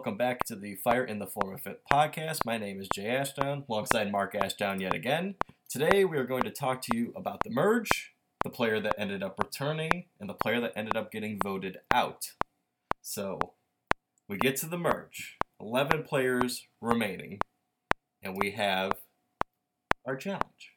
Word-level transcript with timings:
welcome 0.00 0.16
back 0.16 0.42
to 0.46 0.56
the 0.56 0.76
Fire 0.76 1.04
in 1.04 1.18
the 1.18 1.26
Form 1.26 1.52
of 1.52 1.60
Fit 1.60 1.82
podcast. 1.92 2.46
My 2.46 2.56
name 2.56 2.80
is 2.80 2.88
Jay 2.88 3.08
Ashdown, 3.08 3.64
alongside 3.68 4.10
Mark 4.10 4.34
Ashdown 4.34 4.80
yet 4.80 4.94
again. 4.94 5.34
Today 5.68 6.06
we 6.06 6.16
are 6.16 6.24
going 6.24 6.44
to 6.44 6.50
talk 6.50 6.80
to 6.80 6.96
you 6.96 7.12
about 7.14 7.44
the 7.44 7.50
merge, 7.50 8.14
the 8.42 8.48
player 8.48 8.80
that 8.80 8.94
ended 8.96 9.22
up 9.22 9.38
returning, 9.38 10.06
and 10.18 10.26
the 10.26 10.32
player 10.32 10.58
that 10.58 10.72
ended 10.74 10.96
up 10.96 11.12
getting 11.12 11.38
voted 11.44 11.80
out. 11.92 12.32
So 13.02 13.38
we 14.26 14.38
get 14.38 14.56
to 14.56 14.66
the 14.66 14.78
merge. 14.78 15.36
11 15.60 16.04
players 16.04 16.66
remaining, 16.80 17.38
and 18.22 18.38
we 18.38 18.52
have 18.52 18.92
our 20.06 20.16
challenge. 20.16 20.76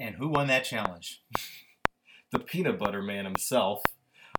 And 0.00 0.16
who 0.16 0.30
won 0.30 0.48
that 0.48 0.64
challenge? 0.64 1.22
the 2.32 2.40
peanut 2.40 2.76
butter 2.76 3.02
man 3.02 3.24
himself. 3.24 3.82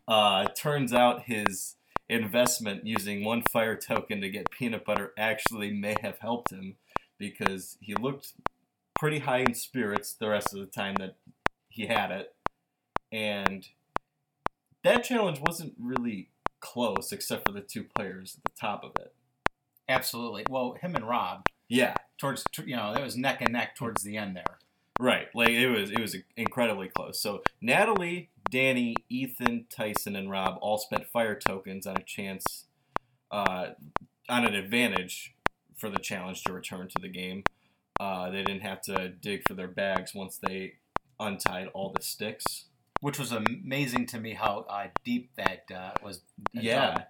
Uh, 0.09 0.43
turns 0.49 0.91
out 0.91 1.23
his 1.23 1.77
investment 2.09 2.85
using 2.85 3.23
one 3.23 3.41
fire 3.41 3.75
token 3.75 4.21
to 4.21 4.29
get 4.29 4.51
peanut 4.51 4.85
butter 4.85 5.13
actually 5.17 5.71
may 5.71 5.95
have 6.01 6.19
helped 6.19 6.51
him 6.51 6.75
because 7.17 7.77
he 7.81 7.95
looked 7.95 8.33
pretty 8.99 9.19
high 9.19 9.39
in 9.39 9.53
spirits 9.53 10.13
the 10.13 10.29
rest 10.29 10.53
of 10.53 10.59
the 10.59 10.65
time 10.65 10.95
that 10.95 11.15
he 11.69 11.87
had 11.87 12.11
it. 12.11 12.33
And 13.11 13.67
that 14.83 15.03
challenge 15.03 15.39
wasn't 15.39 15.73
really 15.79 16.29
close 16.59 17.11
except 17.11 17.45
for 17.47 17.53
the 17.53 17.61
two 17.61 17.83
players 17.83 18.37
at 18.37 18.43
the 18.43 18.59
top 18.59 18.83
of 18.83 18.91
it. 18.99 19.13
Absolutely. 19.87 20.45
Well, 20.49 20.77
him 20.79 20.95
and 20.95 21.07
Rob, 21.07 21.45
Yeah, 21.67 21.95
towards 22.19 22.43
you 22.65 22.75
know, 22.75 22.93
that 22.93 23.03
was 23.03 23.17
neck 23.17 23.41
and 23.41 23.53
neck 23.53 23.75
towards 23.75 24.03
the 24.03 24.17
end 24.17 24.35
there. 24.35 24.57
Right. 24.99 25.27
Like 25.33 25.49
it 25.49 25.67
was 25.67 25.91
it 25.91 25.99
was 25.99 26.15
incredibly 26.37 26.87
close. 26.87 27.19
So 27.19 27.41
Natalie, 27.61 28.29
Danni, 28.49 28.95
Ethan, 29.09 29.65
Tyson, 29.69 30.15
and 30.15 30.29
Rob 30.31 30.57
all 30.61 30.77
spent 30.77 31.07
fire 31.07 31.35
tokens 31.35 31.85
on 31.85 31.97
a 31.97 32.03
chance 32.03 32.65
uh, 33.31 33.69
on 34.29 34.45
an 34.45 34.55
advantage 34.55 35.35
for 35.75 35.89
the 35.89 35.99
challenge 35.99 36.43
to 36.43 36.53
return 36.53 36.87
to 36.87 37.01
the 37.01 37.09
game. 37.09 37.43
Uh, 37.99 38.29
they 38.29 38.43
didn't 38.43 38.61
have 38.61 38.81
to 38.81 39.09
dig 39.09 39.43
for 39.47 39.53
their 39.53 39.67
bags 39.67 40.13
once 40.13 40.37
they 40.37 40.75
untied 41.19 41.67
all 41.73 41.91
the 41.95 42.01
sticks. 42.01 42.65
Which 43.01 43.19
was 43.19 43.33
amazing 43.33 44.07
to 44.07 44.19
me 44.19 44.33
how 44.33 44.65
uh, 44.69 44.87
deep 45.03 45.31
that 45.35 45.65
uh, 45.73 45.91
was. 46.01 46.21
Yeah, 46.53 47.03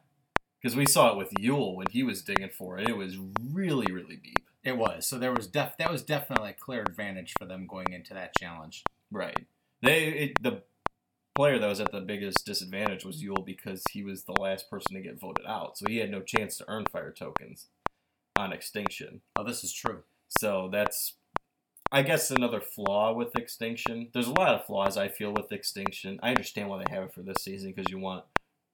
because 0.59 0.75
we 0.75 0.87
saw 0.87 1.11
it 1.11 1.17
with 1.17 1.31
Yul 1.39 1.75
when 1.75 1.87
he 1.91 2.01
was 2.01 2.23
digging 2.23 2.49
for 2.49 2.79
it. 2.79 2.89
It 2.89 2.97
was 2.97 3.17
really, 3.51 3.93
really 3.93 4.15
deep. 4.15 4.44
It 4.65 4.77
was. 4.77 5.05
So 5.05 5.19
there 5.19 5.31
was 5.31 5.47
def 5.47 5.77
that 5.77 5.91
was 5.91 6.01
definitely 6.01 6.49
a 6.49 6.53
clear 6.53 6.81
advantage 6.81 7.33
for 7.37 7.45
them 7.45 7.67
going 7.67 7.93
into 7.93 8.15
that 8.15 8.35
challenge. 8.35 8.83
Right. 9.11 9.45
They 9.81 10.07
it, 10.07 10.43
the 10.43 10.63
player 11.35 11.59
that 11.59 11.67
was 11.67 11.79
at 11.79 11.91
the 11.91 12.01
biggest 12.01 12.45
disadvantage 12.45 13.05
was 13.05 13.23
Yul 13.23 13.45
because 13.45 13.83
he 13.91 14.03
was 14.03 14.23
the 14.23 14.41
last 14.41 14.69
person 14.69 14.95
to 14.95 15.01
get 15.01 15.19
voted 15.19 15.45
out, 15.45 15.77
so 15.77 15.85
he 15.87 15.97
had 15.97 16.09
no 16.09 16.21
chance 16.21 16.57
to 16.57 16.65
earn 16.67 16.85
fire 16.85 17.11
tokens 17.11 17.67
on 18.37 18.51
extinction. 18.51 19.21
Oh, 19.35 19.43
this 19.43 19.63
is 19.63 19.71
true. 19.71 20.03
So 20.29 20.69
that's, 20.71 21.15
I 21.91 22.01
guess, 22.01 22.31
another 22.31 22.61
flaw 22.61 23.13
with 23.13 23.35
extinction. 23.37 24.09
There's 24.13 24.27
a 24.27 24.33
lot 24.33 24.55
of 24.55 24.65
flaws 24.65 24.97
I 24.97 25.09
feel 25.09 25.33
with 25.33 25.51
extinction. 25.51 26.19
I 26.23 26.29
understand 26.29 26.69
why 26.69 26.79
they 26.83 26.93
have 26.93 27.03
it 27.03 27.13
for 27.13 27.21
this 27.21 27.43
season 27.43 27.73
because 27.75 27.91
you 27.91 27.99
want 27.99 28.25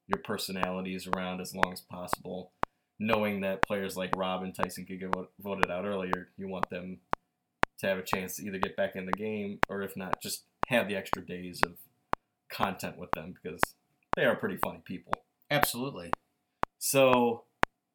your 0.08 0.18
personalities 0.18 1.06
around 1.06 1.40
as 1.40 1.54
long 1.54 1.72
as 1.72 1.80
possible. 1.80 2.52
Knowing 2.98 3.40
that 3.40 3.66
players 3.66 3.96
like 3.96 4.14
Rob 4.16 4.42
and 4.42 4.54
Tyson 4.54 4.84
could 4.84 5.00
get 5.00 5.14
voted 5.40 5.70
out 5.70 5.84
earlier, 5.84 6.28
you 6.36 6.48
want 6.48 6.70
them 6.70 6.98
to 7.78 7.86
have 7.86 7.98
a 7.98 8.02
chance 8.02 8.36
to 8.36 8.46
either 8.46 8.58
get 8.58 8.76
back 8.76 8.94
in 8.94 9.06
the 9.06 9.12
game 9.12 9.58
or, 9.68 9.82
if 9.82 9.96
not, 9.96 10.22
just 10.22 10.44
have 10.68 10.88
the 10.88 10.96
extra 10.96 11.24
days 11.24 11.60
of 11.64 11.72
content 12.48 12.96
with 12.98 13.10
them 13.12 13.34
because 13.42 13.60
they 14.16 14.24
are 14.24 14.36
pretty 14.36 14.56
funny 14.56 14.82
people. 14.84 15.12
Absolutely. 15.50 16.10
So 16.78 17.44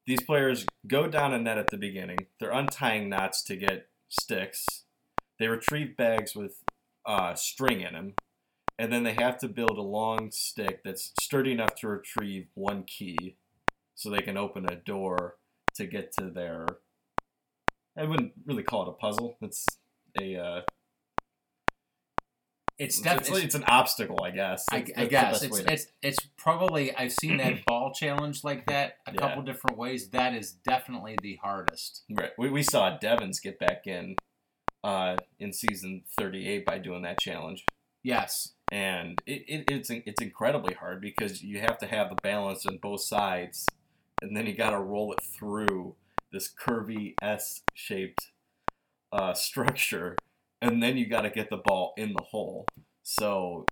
these 0.06 0.22
players 0.22 0.66
go 0.88 1.08
down 1.08 1.34
a 1.34 1.40
net 1.40 1.58
at 1.58 1.70
the 1.70 1.78
beginning. 1.78 2.20
They're 2.40 2.52
untying 2.52 3.10
knots 3.10 3.44
to 3.44 3.56
get 3.56 3.88
sticks. 4.10 4.66
They 5.40 5.48
retrieve 5.48 5.96
bags 5.98 6.36
with 6.36 6.64
uh, 7.06 7.36
string 7.36 7.82
in 7.82 7.94
them. 7.94 8.14
And 8.80 8.94
then 8.94 9.04
they 9.04 9.14
have 9.14 9.38
to 9.40 9.48
build 9.48 9.78
a 9.78 9.82
long 9.82 10.32
stick 10.32 10.82
that's 10.84 11.12
sturdy 11.20 11.52
enough 11.52 11.76
to 11.76 11.88
retrieve 11.88 12.48
one 12.54 12.84
key 12.84 13.36
so 13.98 14.10
they 14.10 14.22
can 14.22 14.38
open 14.38 14.66
a 14.72 14.76
door 14.76 15.36
to 15.76 15.86
get 15.86 16.14
to 16.20 16.30
their. 16.30 16.66
I 17.98 18.06
wouldn't 18.06 18.32
really 18.46 18.64
call 18.64 18.84
it 18.84 18.90
a 18.90 18.94
puzzle. 18.94 19.36
It's 19.42 19.66
a. 20.22 20.36
Uh, 20.38 20.62
It's 22.80 22.98
it's, 22.98 23.04
definitely. 23.04 23.42
it's 23.44 23.56
an 23.56 23.64
obstacle, 23.64 24.24
I 24.24 24.30
guess. 24.30 24.64
I, 24.72 24.86
I 24.96 25.06
guess 25.06 25.42
it's, 25.42 25.60
to- 25.62 25.74
it's 25.74 25.88
it's 26.04 26.20
probably 26.38 26.96
I've 26.96 27.12
seen 27.12 27.38
that 27.38 27.56
ball 27.66 27.92
challenge 27.92 28.44
like 28.44 28.68
that 28.68 28.98
a 29.08 29.14
Yeah. 29.14 29.20
couple 29.20 29.42
different 29.42 29.78
ways. 29.80 30.10
That 30.10 30.36
is 30.36 30.52
definitely 30.52 31.18
the 31.20 31.40
hardest. 31.42 32.04
Right. 32.08 32.30
We, 32.38 32.52
we 32.52 32.62
saw 32.62 32.96
Devens 33.00 33.40
get 33.40 33.58
back 33.58 33.88
in 33.88 34.16
uh, 34.84 35.16
in 35.40 35.54
season 35.54 36.04
38 36.20 36.68
by 36.68 36.78
doing 36.78 37.02
that 37.02 37.20
challenge. 37.20 37.66
Yes. 38.04 38.54
And 38.72 39.20
it, 39.26 39.44
it, 39.48 39.64
it's 39.72 39.90
it's 39.90 40.22
incredibly 40.22 40.76
hard 40.76 41.02
because 41.02 41.42
you 41.42 41.60
have 41.60 41.80
to 41.80 41.88
have 41.88 42.10
the 42.10 42.18
balance 42.22 42.64
on 42.68 42.78
both 42.78 43.02
sides, 43.02 43.66
and 44.22 44.36
then 44.36 44.46
you 44.48 44.54
got 44.54 44.72
to 44.72 44.80
roll 44.80 45.12
it 45.14 45.22
through 45.22 45.96
this 46.32 46.50
curvy 46.54 47.14
S 47.22 47.62
shaped 47.74 48.32
uh, 49.12 49.34
structure, 49.48 50.16
and 50.62 50.82
then 50.82 50.98
you 50.98 51.06
got 51.08 51.22
to 51.22 51.30
get 51.30 51.50
the 51.50 51.58
ball 51.58 51.94
in 51.98 52.14
the 52.14 52.24
hole. 52.24 52.66
So 53.04 53.66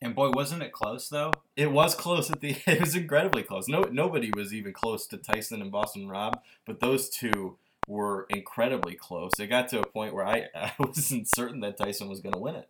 And 0.00 0.14
boy, 0.14 0.30
wasn't 0.30 0.62
it 0.62 0.72
close 0.72 1.08
though? 1.08 1.32
it 1.56 1.70
was 1.70 1.94
close 1.94 2.30
at 2.30 2.40
the. 2.40 2.56
It 2.66 2.80
was 2.80 2.96
incredibly 2.96 3.42
close. 3.42 3.68
No, 3.68 3.82
nobody 3.82 4.30
was 4.34 4.54
even 4.54 4.72
close 4.72 5.06
to 5.08 5.16
Tyson 5.18 5.60
and 5.60 5.70
Boston 5.70 6.08
Rob, 6.08 6.40
but 6.66 6.80
those 6.80 7.08
two 7.10 7.58
were 7.88 8.26
incredibly 8.30 8.94
close. 8.94 9.32
It 9.38 9.48
got 9.48 9.68
to 9.68 9.80
a 9.80 9.86
point 9.86 10.14
where 10.14 10.26
I, 10.26 10.48
I 10.54 10.72
wasn't 10.78 11.28
certain 11.28 11.60
that 11.60 11.76
Tyson 11.76 12.08
was 12.08 12.20
going 12.20 12.32
to 12.32 12.38
win 12.38 12.54
it. 12.54 12.68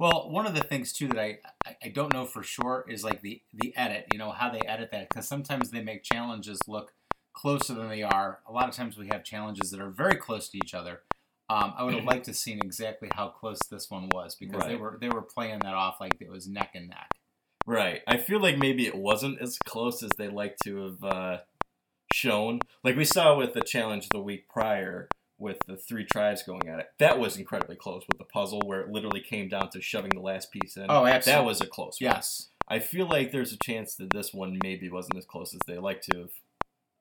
Well, 0.00 0.30
one 0.30 0.46
of 0.46 0.54
the 0.54 0.62
things 0.62 0.94
too 0.94 1.08
that 1.08 1.18
I, 1.18 1.36
I 1.84 1.88
don't 1.88 2.14
know 2.14 2.24
for 2.24 2.42
sure 2.42 2.86
is 2.88 3.04
like 3.04 3.20
the 3.20 3.42
the 3.52 3.76
edit. 3.76 4.06
You 4.10 4.16
know 4.18 4.30
how 4.30 4.48
they 4.48 4.60
edit 4.60 4.90
that 4.92 5.10
because 5.10 5.28
sometimes 5.28 5.70
they 5.70 5.82
make 5.82 6.02
challenges 6.02 6.58
look 6.66 6.94
closer 7.34 7.74
than 7.74 7.90
they 7.90 8.02
are. 8.02 8.38
A 8.48 8.52
lot 8.52 8.66
of 8.66 8.74
times 8.74 8.96
we 8.96 9.08
have 9.08 9.22
challenges 9.24 9.70
that 9.70 9.78
are 9.78 9.90
very 9.90 10.16
close 10.16 10.48
to 10.48 10.56
each 10.56 10.72
other. 10.72 11.02
Um, 11.50 11.74
I 11.76 11.84
would 11.84 11.92
have 11.92 12.04
liked 12.04 12.24
to 12.26 12.34
seen 12.34 12.60
exactly 12.60 13.10
how 13.14 13.28
close 13.28 13.58
this 13.70 13.90
one 13.90 14.08
was 14.10 14.36
because 14.36 14.64
they 14.64 14.74
were 14.74 14.96
they 14.98 15.10
were 15.10 15.20
playing 15.20 15.58
that 15.58 15.74
off 15.74 16.00
like 16.00 16.16
it 16.18 16.30
was 16.30 16.48
neck 16.48 16.70
and 16.74 16.88
neck. 16.88 17.10
Right. 17.66 18.00
I 18.06 18.16
feel 18.16 18.40
like 18.40 18.56
maybe 18.56 18.86
it 18.86 18.96
wasn't 18.96 19.38
as 19.42 19.58
close 19.58 20.02
as 20.02 20.12
they 20.16 20.28
like 20.28 20.56
to 20.64 20.82
have 20.86 21.04
uh, 21.04 21.38
shown. 22.10 22.60
Like 22.82 22.96
we 22.96 23.04
saw 23.04 23.36
with 23.36 23.52
the 23.52 23.60
challenge 23.60 24.08
the 24.08 24.22
week 24.22 24.48
prior 24.48 25.10
with 25.40 25.58
the 25.66 25.76
three 25.76 26.04
tribes 26.04 26.42
going 26.42 26.68
at 26.68 26.78
it. 26.78 26.86
That 26.98 27.18
was 27.18 27.36
incredibly 27.36 27.76
close 27.76 28.04
with 28.06 28.18
the 28.18 28.24
puzzle 28.24 28.62
where 28.66 28.80
it 28.80 28.90
literally 28.90 29.20
came 29.20 29.48
down 29.48 29.70
to 29.70 29.80
shoving 29.80 30.10
the 30.14 30.20
last 30.20 30.52
piece 30.52 30.76
in. 30.76 30.86
Oh, 30.88 31.06
absolutely. 31.06 31.40
That 31.40 31.46
was 31.46 31.60
a 31.60 31.66
close 31.66 32.00
one. 32.00 32.12
Yes. 32.12 32.48
I 32.68 32.78
feel 32.78 33.08
like 33.08 33.32
there's 33.32 33.52
a 33.52 33.58
chance 33.58 33.96
that 33.96 34.12
this 34.12 34.32
one 34.32 34.58
maybe 34.62 34.88
wasn't 34.88 35.16
as 35.16 35.24
close 35.24 35.54
as 35.54 35.60
they 35.66 35.78
like 35.78 36.02
to 36.02 36.18
have 36.18 36.30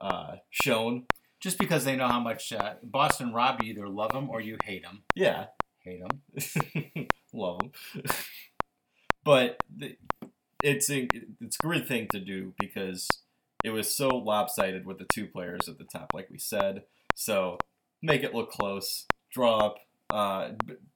uh, 0.01 0.35
shown. 0.49 1.05
Just 1.39 1.57
because 1.57 1.85
they 1.85 1.95
know 1.95 2.07
how 2.07 2.19
much 2.19 2.51
uh, 2.51 2.73
Boston 2.83 3.33
Rob 3.33 3.61
you 3.63 3.71
either 3.71 3.87
love 3.87 4.13
him 4.13 4.29
or 4.29 4.41
you 4.41 4.57
hate 4.63 4.83
him. 4.83 5.03
Yeah. 5.15 5.45
Hate 5.83 6.01
him. 6.01 7.07
Love 7.33 7.59
them. 7.59 8.03
but 9.23 9.63
it's 10.61 10.89
a, 10.89 11.07
it's 11.39 11.57
a 11.61 11.65
great 11.65 11.87
thing 11.87 12.07
to 12.11 12.19
do 12.19 12.53
because 12.59 13.07
it 13.63 13.69
was 13.69 13.95
so 13.95 14.09
lopsided 14.09 14.85
with 14.85 14.97
the 14.97 15.05
two 15.13 15.27
players 15.27 15.69
at 15.69 15.77
the 15.77 15.85
top, 15.85 16.11
like 16.13 16.29
we 16.29 16.37
said. 16.37 16.83
So 17.15 17.57
make 18.01 18.23
it 18.23 18.33
look 18.33 18.51
close, 18.51 19.05
draw 19.31 19.57
up, 19.57 19.77
uh, 20.09 20.49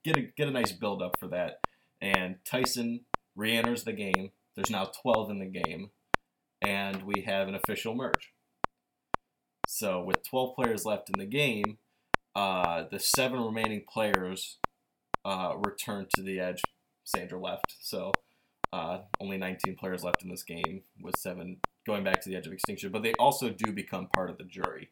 get 0.03 0.18
a 0.18 0.22
get 0.22 0.47
a 0.47 0.52
nice 0.52 0.72
build 0.72 1.02
up 1.02 1.18
for 1.19 1.28
that. 1.28 1.59
And 2.02 2.38
Tyson 2.46 3.02
re-enters 3.36 3.84
the 3.84 3.94
game. 3.94 4.31
There's 4.56 4.69
now 4.69 4.91
12 5.02 5.31
in 5.31 5.40
the 5.40 5.46
game, 5.46 5.92
and 6.62 7.03
we 7.03 7.22
have 7.22 7.47
an 7.47 7.56
official 7.56 7.96
merge. 7.96 8.34
So 9.68 10.03
with 10.03 10.24
12 10.24 10.56
players 10.56 10.86
left 10.86 11.10
in 11.10 11.19
the 11.19 11.25
game, 11.25 11.77
uh, 12.36 12.83
the 12.92 13.00
seven 13.00 13.42
remaining 13.42 13.83
players 13.92 14.57
uh, 15.25 15.54
return 15.66 16.07
to 16.16 16.22
the 16.22 16.39
edge. 16.39 16.62
Sandra 17.06 17.39
left, 17.39 17.75
so 17.81 18.13
uh, 18.72 19.00
only 19.19 19.38
19 19.38 19.75
players 19.75 20.04
left 20.04 20.24
in 20.24 20.30
this 20.30 20.44
game, 20.44 20.83
with 21.01 21.18
seven 21.18 21.57
going 21.86 22.04
back 22.04 22.22
to 22.22 22.30
the 22.30 22.36
edge 22.36 22.48
of 22.48 22.54
extinction. 22.54 22.92
But 22.92 23.04
they 23.04 23.13
also 23.19 23.50
do 23.50 23.72
become 23.72 24.07
part 24.16 24.30
of 24.30 24.38
the 24.38 24.45
jury. 24.45 24.89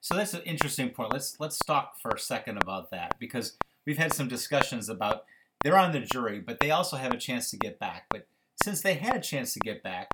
So 0.00 0.14
that's 0.14 0.34
an 0.34 0.42
interesting 0.42 0.90
point. 0.90 1.12
Let's 1.12 1.38
let's 1.38 1.58
talk 1.58 2.00
for 2.00 2.10
a 2.10 2.18
second 2.18 2.58
about 2.62 2.90
that 2.90 3.16
because 3.18 3.56
we've 3.86 3.98
had 3.98 4.14
some 4.14 4.28
discussions 4.28 4.88
about 4.88 5.24
they're 5.62 5.78
on 5.78 5.92
the 5.92 6.00
jury, 6.00 6.40
but 6.40 6.58
they 6.60 6.70
also 6.70 6.96
have 6.96 7.12
a 7.12 7.18
chance 7.18 7.50
to 7.50 7.58
get 7.58 7.78
back. 7.78 8.04
But 8.10 8.26
since 8.62 8.80
they 8.80 8.94
had 8.94 9.16
a 9.16 9.20
chance 9.20 9.52
to 9.54 9.60
get 9.60 9.82
back, 9.82 10.10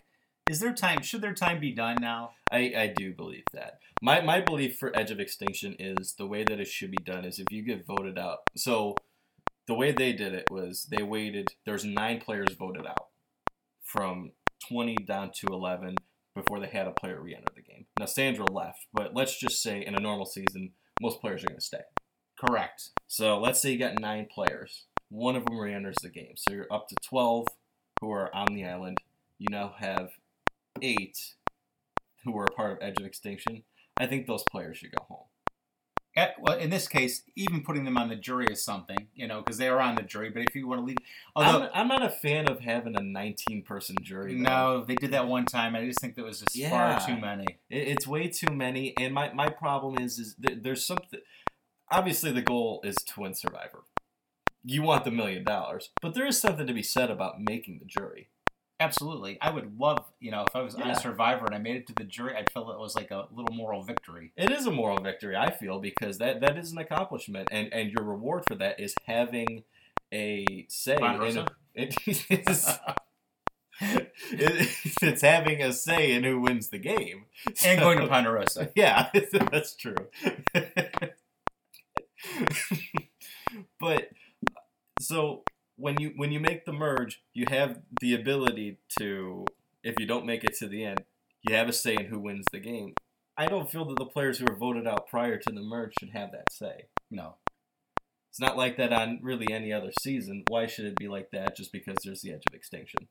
is 0.51 0.61
their 0.61 0.73
time 0.73 1.03
should 1.03 1.21
their 1.21 1.35
time 1.35 1.61
be 1.61 1.73
done 1.73 1.99
now? 2.01 2.33
I, 2.51 2.73
I 2.77 2.95
do 2.97 3.13
believe 3.13 3.45
that. 3.53 3.79
My 4.03 4.21
my 4.21 4.41
belief 4.41 4.79
for 4.79 4.97
Edge 4.97 5.11
of 5.11 5.21
Extinction 5.21 5.77
is 5.79 6.15
the 6.15 6.27
way 6.27 6.45
that 6.45 6.61
it 6.61 6.69
should 6.69 6.91
be 6.91 7.03
done 7.05 7.25
is 7.25 7.39
if 7.39 7.47
you 7.51 7.63
get 7.63 7.87
voted 7.87 8.19
out. 8.19 8.41
So 8.57 8.97
the 9.67 9.75
way 9.75 9.93
they 9.93 10.13
did 10.13 10.35
it 10.35 10.47
was 10.51 10.87
they 10.91 11.03
waited. 11.03 11.55
There's 11.65 11.85
nine 11.85 12.21
players 12.21 12.55
voted 12.59 12.87
out 12.87 13.09
from 13.83 14.33
20 14.69 14.97
down 15.07 15.31
to 15.37 15.49
11. 15.49 15.97
Before 16.37 16.61
they 16.61 16.69
had 16.69 16.87
a 16.87 16.93
player 16.93 17.21
re-enter 17.21 17.53
the 17.57 17.63
game. 17.63 17.87
Now 17.99 18.07
Sandra 18.07 18.45
left, 18.49 18.87
but 18.93 19.15
let's 19.15 19.41
just 19.41 19.61
say 19.61 19.85
in 19.85 19.97
a 19.97 20.01
normal 20.01 20.27
season, 20.27 20.71
most 21.01 21.21
players 21.21 21.43
are 21.43 21.49
going 21.49 21.59
to 21.59 21.65
stay. 21.65 21.81
Correct. 22.39 22.91
So 23.09 23.41
let's 23.41 23.61
say 23.61 23.73
you 23.73 23.79
got 23.79 23.99
nine 23.99 24.29
players. 24.33 24.85
One 25.09 25.35
of 25.35 25.47
them 25.47 25.59
re-enters 25.59 25.97
the 26.03 26.11
game, 26.11 26.35
so 26.37 26.53
you're 26.55 26.73
up 26.73 26.89
to 26.89 26.97
twelve 27.03 27.47
who 28.01 28.13
are 28.13 28.33
on 28.35 28.55
the 28.55 28.65
island. 28.65 28.99
You 29.39 29.47
now 29.51 29.75
have 29.79 30.11
eight 30.83 31.17
who 32.25 32.37
are 32.39 32.45
a 32.45 32.55
part 32.55 32.73
of 32.73 32.79
Edge 32.83 33.01
of 33.01 33.07
Extinction. 33.07 33.63
I 33.97 34.07
think 34.07 34.27
those 34.27 34.45
players 34.51 34.77
should 34.79 34.93
go 34.93 35.05
home. 35.09 35.27
At, 36.19 36.37
well, 36.41 36.57
in 36.57 36.71
this 36.71 36.89
case, 36.89 37.23
even 37.37 37.63
putting 37.63 37.85
them 37.85 37.99
on 37.99 38.09
the 38.09 38.17
jury 38.17 38.47
is 38.51 38.65
something, 38.65 39.09
you 39.15 39.27
know, 39.29 39.43
because 39.43 39.59
they 39.59 39.69
are 39.69 39.79
on 39.81 39.97
the 39.97 40.03
jury. 40.03 40.31
But 40.31 40.45
if 40.49 40.55
you 40.55 40.67
want 40.67 40.81
to 40.81 40.85
leave, 40.87 40.97
although 41.35 41.65
I'm, 41.65 41.71
I'm 41.75 41.89
not 41.89 42.03
a 42.03 42.09
fan 42.09 42.49
of 42.49 42.61
having 42.61 42.97
a 42.97 43.03
19 43.03 43.63
person 43.65 43.97
jury. 44.03 44.33
though. 44.35 44.41
no, 44.79 44.85
they 44.85 44.95
did 44.95 45.11
that 45.11 45.29
one 45.29 45.45
time. 45.45 45.77
I 45.77 45.85
just 45.85 46.01
think 46.01 46.17
that 46.17 46.25
was 46.25 46.41
just 46.41 46.57
Yeah. 46.57 46.71
far 46.71 47.07
too 47.07 47.21
many. 47.21 47.45
It, 47.69 47.89
it's 47.89 48.07
way 48.07 48.29
too 48.29 48.51
many, 48.55 48.95
and 48.99 49.13
my, 49.13 49.31
my 49.35 49.51
problem 49.51 49.99
is 49.99 50.19
is 50.19 50.35
th- 50.43 50.61
there's 50.63 50.87
something. 50.87 51.21
Obviously, 51.91 52.33
the 52.33 52.43
goal 52.43 52.81
is 52.83 52.97
to 52.97 53.21
win 53.21 53.35
Survivor. 53.35 53.85
You 54.65 54.83
want 54.83 55.05
the 55.05 55.11
million 55.13 55.45
dollars, 55.45 55.91
but 56.01 56.15
there 56.15 56.27
is 56.27 56.41
something 56.41 56.67
to 56.67 56.73
be 56.75 56.83
said 56.83 57.11
about 57.11 57.41
making 57.41 57.79
the 57.79 57.85
jury. 57.85 58.31
Absolutely, 58.79 59.39
I 59.41 59.51
would 59.51 59.79
love, 59.79 60.05
you 60.21 60.31
know, 60.31 60.45
if 60.47 60.55
I 60.55 60.61
was 60.61 60.75
on 60.75 60.87
Yeah. 60.87 60.99
Survivor 60.99 61.47
and 61.47 61.55
I 61.55 61.59
made 61.59 61.77
it 61.77 61.87
to 61.87 61.95
the 61.95 62.05
jury, 62.05 62.35
I'd 62.37 62.51
feel 62.53 62.71
it 62.71 62.79
was 62.79 62.95
like 62.95 63.11
a 63.11 63.27
little 63.35 63.55
moral 63.55 63.83
victory. 63.83 64.33
It 64.37 64.51
is 64.51 64.67
a 64.67 64.71
moral 64.71 64.99
victory, 65.01 65.35
I 65.35 65.51
feel, 65.51 65.79
because 65.81 66.19
that, 66.19 66.41
that 66.43 66.59
is 66.59 66.73
an 66.73 66.79
accomplishment, 66.79 67.49
and, 67.51 67.73
and 67.73 67.91
your 67.91 68.05
reward 68.05 68.45
for 68.47 68.55
that 68.57 68.79
is 68.79 68.95
having 69.07 69.65
a 70.13 70.67
say. 70.69 70.95
In 70.97 70.99
Ponderosa? 71.01 71.47
it, 71.75 71.97
it's, 72.07 72.27
it, 74.31 74.69
it's 75.03 75.23
having 75.23 75.63
a 75.63 75.73
say 75.73 76.13
in 76.13 76.25
who 76.25 76.41
wins 76.41 76.69
the 76.69 76.79
game, 76.79 77.25
and 77.65 77.81
going 77.81 77.97
to 77.99 78.05
So- 78.05 78.09
Ponderosa. 78.11 78.71
Yeah, 78.77 79.09
that's 79.51 79.75
true. 79.75 79.97
but 83.81 84.11
uh, 84.55 84.61
so 85.01 85.45
when 85.77 86.01
you 86.01 86.13
when 86.17 86.33
you 86.33 86.41
make 86.41 86.65
the 86.65 86.73
merge, 86.73 87.23
you 87.33 87.47
have 87.49 87.81
the 88.01 88.15
ability 88.15 88.79
to 88.99 89.45
if 89.83 89.99
you 89.99 90.07
don't 90.07 90.27
make 90.27 90.45
it 90.45 90.55
to 90.57 90.69
the 90.69 90.85
end, 90.85 91.05
you 91.43 91.55
have 91.55 91.69
a 91.69 91.73
say 91.73 91.95
in 91.95 92.07
who 92.07 92.19
wins 92.19 92.47
the 92.53 92.59
game. 92.59 92.95
I 93.37 93.47
don't 93.47 93.71
feel 93.71 93.85
that 93.87 93.99
the 93.99 94.07
players 94.07 94.39
who 94.39 94.47
are 94.47 94.57
voted 94.57 94.87
out 94.87 95.09
prior 95.09 95.37
to 95.37 95.53
the 95.53 95.61
merge 95.61 95.93
should 96.01 96.11
have 96.11 96.33
that 96.33 96.51
say. 96.51 96.87
No, 97.11 97.35
It's 98.31 98.41
not 98.41 98.57
like 98.57 98.79
that 98.79 98.93
on 98.93 99.21
really 99.23 99.47
any 99.53 99.73
other 99.73 99.93
season. 100.01 100.45
Why 100.49 100.67
should 100.67 100.87
it 100.87 100.97
be 100.97 101.07
like 101.07 101.31
that 101.33 101.55
just 101.57 101.71
because 101.71 101.99
there's 102.03 102.23
the 102.23 102.33
edge 102.33 102.45
of 102.49 102.55
extinction? 102.55 103.09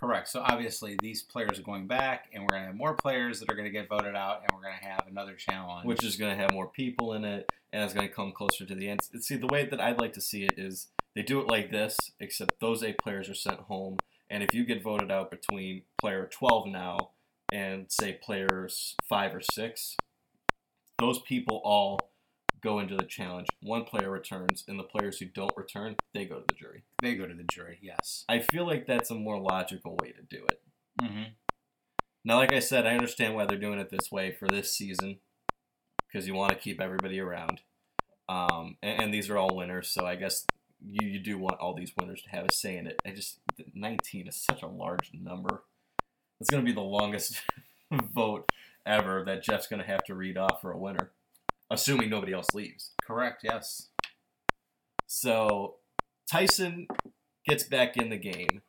correct. 0.00 0.28
So 0.28 0.40
obviously, 0.40 0.96
these 1.02 1.22
players 1.22 1.58
are 1.58 1.62
going 1.62 1.88
back, 1.88 2.26
and 2.32 2.44
we're 2.44 2.50
gonna 2.50 2.66
have 2.66 2.76
more 2.76 2.94
players 2.94 3.40
that 3.40 3.50
are 3.50 3.56
gonna 3.56 3.70
get 3.70 3.88
voted 3.88 4.14
out, 4.14 4.42
and 4.42 4.50
we're 4.54 4.62
gonna 4.62 4.92
have 4.92 5.06
another 5.08 5.34
challenge. 5.34 5.86
which 5.86 6.04
is 6.04 6.16
going 6.16 6.36
to 6.36 6.40
have 6.40 6.52
more 6.52 6.68
people 6.68 7.14
in 7.14 7.24
it 7.24 7.50
and 7.72 7.82
it's 7.82 7.94
going 7.94 8.08
to 8.08 8.14
come 8.14 8.32
closer 8.32 8.64
to 8.64 8.74
the 8.74 8.88
end. 8.88 9.00
See, 9.20 9.36
the 9.36 9.46
way 9.46 9.66
that 9.66 9.80
I'd 9.80 10.00
like 10.00 10.14
to 10.14 10.20
see 10.20 10.44
it 10.44 10.54
is 10.56 10.88
they 11.14 11.22
do 11.22 11.40
it 11.40 11.48
like 11.48 11.70
this, 11.70 11.96
except 12.20 12.60
those 12.60 12.82
eight 12.82 12.98
players 12.98 13.28
are 13.28 13.34
sent 13.34 13.60
home, 13.60 13.98
and 14.30 14.42
if 14.42 14.54
you 14.54 14.64
get 14.64 14.82
voted 14.82 15.10
out 15.10 15.30
between 15.30 15.82
player 16.00 16.28
12 16.30 16.68
now 16.68 17.10
and 17.52 17.86
say 17.88 18.18
players 18.22 18.94
5 19.08 19.36
or 19.36 19.40
6, 19.40 19.96
those 20.98 21.20
people 21.20 21.60
all 21.64 22.10
go 22.62 22.78
into 22.78 22.96
the 22.96 23.04
challenge. 23.04 23.46
One 23.62 23.84
player 23.84 24.10
returns, 24.10 24.64
and 24.68 24.78
the 24.78 24.84
players 24.84 25.18
who 25.18 25.26
don't 25.26 25.56
return, 25.56 25.96
they 26.12 26.24
go 26.24 26.40
to 26.40 26.44
the 26.46 26.54
jury. 26.54 26.84
they 27.02 27.14
go 27.14 27.26
to 27.26 27.34
the 27.34 27.46
jury. 27.50 27.78
Yes. 27.80 28.24
I 28.28 28.40
feel 28.40 28.66
like 28.66 28.86
that's 28.86 29.10
a 29.10 29.14
more 29.14 29.40
logical 29.40 29.96
way 30.02 30.12
to 30.12 30.22
do 30.22 30.44
it. 30.44 30.60
Mm-hmm. 31.00 31.22
Now, 32.24 32.36
like 32.36 32.52
I 32.52 32.58
said, 32.58 32.86
I 32.86 32.94
understand 32.94 33.34
why 33.34 33.46
they're 33.46 33.58
doing 33.58 33.78
it 33.78 33.90
this 33.90 34.10
way 34.10 34.32
for 34.32 34.48
this 34.48 34.74
season 34.74 35.18
because 36.06 36.26
you 36.26 36.34
want 36.34 36.52
to 36.52 36.58
keep 36.58 36.80
everybody 36.80 37.20
around. 37.20 37.60
Um, 38.28 38.76
and, 38.82 39.04
and 39.04 39.14
these 39.14 39.30
are 39.30 39.38
all 39.38 39.56
winners, 39.56 39.88
so 39.88 40.04
I 40.04 40.16
guess 40.16 40.44
you, 40.80 41.08
you 41.08 41.20
do 41.20 41.38
want 41.38 41.60
all 41.60 41.74
these 41.74 41.92
winners 41.98 42.22
to 42.22 42.30
have 42.30 42.44
a 42.44 42.52
say 42.52 42.76
in 42.76 42.86
it. 42.86 43.00
I 43.06 43.10
just 43.10 43.40
19 43.74 44.28
is 44.28 44.36
such 44.36 44.62
a 44.62 44.68
large 44.68 45.10
number. 45.12 45.64
It's 46.40 46.50
going 46.50 46.64
to 46.64 46.68
be 46.68 46.74
the 46.74 46.80
longest 46.80 47.42
vote 47.92 48.48
ever 48.86 49.24
that 49.26 49.42
Jeff's 49.42 49.66
going 49.66 49.82
to 49.82 49.88
have 49.88 50.04
to 50.04 50.14
read 50.14 50.38
off 50.38 50.60
for 50.60 50.70
a 50.70 50.78
winner, 50.78 51.10
assuming 51.70 52.10
nobody 52.10 52.32
else 52.32 52.54
leaves. 52.54 52.92
Correct. 53.02 53.42
Yes. 53.42 53.88
So 55.06 55.76
Tyson 56.30 56.86
gets 57.46 57.64
back 57.64 57.96
in 57.96 58.10
the 58.10 58.16
game, 58.16 58.62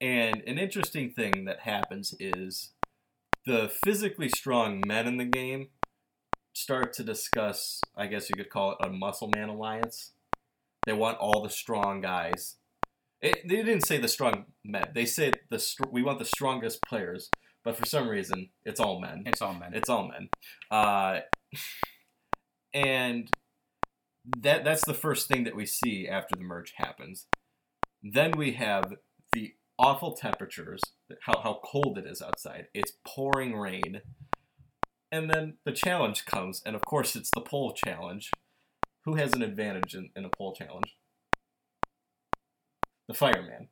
and 0.00 0.42
an 0.46 0.58
interesting 0.58 1.10
thing 1.10 1.44
that 1.44 1.60
happens 1.60 2.14
is 2.18 2.70
the 3.46 3.70
physically 3.84 4.28
strong 4.28 4.82
men 4.86 5.06
in 5.06 5.16
the 5.16 5.24
game 5.24 5.68
start 6.54 6.92
to 6.94 7.04
discuss, 7.04 7.80
I 7.96 8.06
guess 8.06 8.28
you 8.28 8.36
could 8.36 8.50
call 8.50 8.72
it 8.72 8.86
a 8.86 8.90
muscle 8.90 9.30
man 9.34 9.48
alliance. 9.48 10.12
They 10.86 10.92
want 10.92 11.18
all 11.18 11.42
the 11.42 11.50
strong 11.50 12.00
guys. 12.00 12.56
It, 13.20 13.48
they 13.48 13.56
didn't 13.56 13.86
say 13.86 13.98
the 13.98 14.08
strong 14.08 14.46
men. 14.64 14.90
They 14.94 15.06
said 15.06 15.40
the 15.50 15.58
str- 15.58 15.84
we 15.90 16.02
want 16.02 16.18
the 16.18 16.24
strongest 16.24 16.82
players, 16.82 17.30
but 17.64 17.76
for 17.76 17.86
some 17.86 18.08
reason 18.08 18.48
it's 18.64 18.80
all 18.80 19.00
men. 19.00 19.22
It's 19.26 19.40
all 19.40 19.54
men. 19.54 19.74
It's 19.74 19.88
all 19.88 20.08
men. 20.08 20.28
Uh, 20.70 21.20
and 22.74 23.30
that 24.40 24.64
that's 24.64 24.84
the 24.84 24.94
first 24.94 25.28
thing 25.28 25.44
that 25.44 25.56
we 25.56 25.66
see 25.66 26.08
after 26.08 26.34
the 26.36 26.44
merge 26.44 26.72
happens. 26.76 27.26
Then 28.02 28.32
we 28.32 28.52
have 28.52 28.94
the 29.32 29.54
awful 29.78 30.12
temperatures, 30.12 30.80
how, 31.22 31.40
how 31.42 31.60
cold 31.64 31.98
it 31.98 32.06
is 32.06 32.22
outside. 32.22 32.66
It's 32.74 32.92
pouring 33.06 33.56
rain. 33.56 34.00
And 35.10 35.30
then 35.30 35.58
the 35.64 35.72
challenge 35.72 36.24
comes, 36.24 36.62
and 36.64 36.74
of 36.74 36.82
course 36.82 37.14
it's 37.14 37.30
the 37.34 37.42
pole 37.42 37.74
challenge. 37.74 38.30
Who 39.04 39.14
has 39.16 39.32
an 39.32 39.42
advantage 39.42 39.94
in, 39.94 40.10
in 40.14 40.24
a 40.24 40.28
pole 40.28 40.54
challenge? 40.54 40.96
The 43.08 43.14
fireman. 43.14 43.68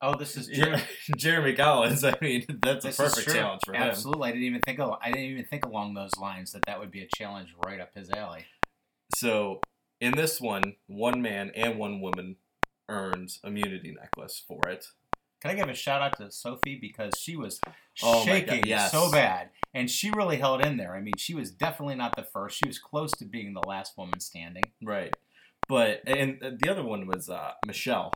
oh, 0.00 0.16
this 0.16 0.36
is. 0.36 0.48
Jer- 0.48 0.82
Jeremy 1.16 1.54
Collins, 1.54 2.02
I 2.02 2.14
mean, 2.20 2.44
that's 2.62 2.84
This 2.84 2.98
a 2.98 3.02
perfect 3.02 3.30
challenge 3.30 3.60
for 3.64 3.74
him. 3.74 3.82
Absolutely. 3.82 4.28
I 4.28 4.32
didn't 4.32 4.46
even 4.46 4.60
think. 4.62 4.80
Of, 4.80 4.98
I 5.02 5.10
didn't 5.10 5.30
even 5.30 5.44
think 5.44 5.66
along 5.66 5.94
those 5.94 6.16
lines 6.20 6.52
that 6.52 6.62
that 6.66 6.80
would 6.80 6.90
be 6.90 7.02
a 7.02 7.08
challenge 7.14 7.54
right 7.66 7.80
up 7.80 7.90
his 7.94 8.10
alley. 8.10 8.46
So 9.14 9.60
in 10.00 10.12
this 10.16 10.40
one, 10.40 10.76
one 10.86 11.20
man 11.20 11.52
and 11.54 11.78
one 11.78 12.00
woman 12.00 12.36
earns 12.88 13.38
immunity 13.44 13.94
necklace 13.94 14.42
for 14.46 14.68
it. 14.68 14.86
Can 15.42 15.50
I 15.50 15.54
give 15.54 15.68
a 15.68 15.74
shout 15.74 16.00
out 16.00 16.16
to 16.18 16.30
Sophie 16.30 16.78
because 16.80 17.14
she 17.18 17.36
was 17.36 17.60
Oh 18.00 18.24
shaking 18.24 18.64
yes. 18.64 18.92
so 18.92 19.10
bad, 19.10 19.50
and 19.74 19.90
she 19.90 20.10
really 20.10 20.36
held 20.36 20.64
in 20.64 20.76
there. 20.76 20.94
I 20.94 21.00
mean, 21.00 21.14
she 21.18 21.34
was 21.34 21.50
definitely 21.50 21.96
not 21.96 22.14
the 22.14 22.22
first. 22.22 22.56
She 22.56 22.68
was 22.68 22.78
close 22.78 23.10
to 23.12 23.24
being 23.24 23.52
the 23.52 23.66
last 23.66 23.98
woman 23.98 24.20
standing. 24.20 24.62
Right. 24.80 25.12
But 25.68 26.02
and 26.06 26.38
the 26.40 26.70
other 26.70 26.84
one 26.84 27.08
was 27.08 27.28
uh, 27.28 27.52
Michele. 27.66 28.12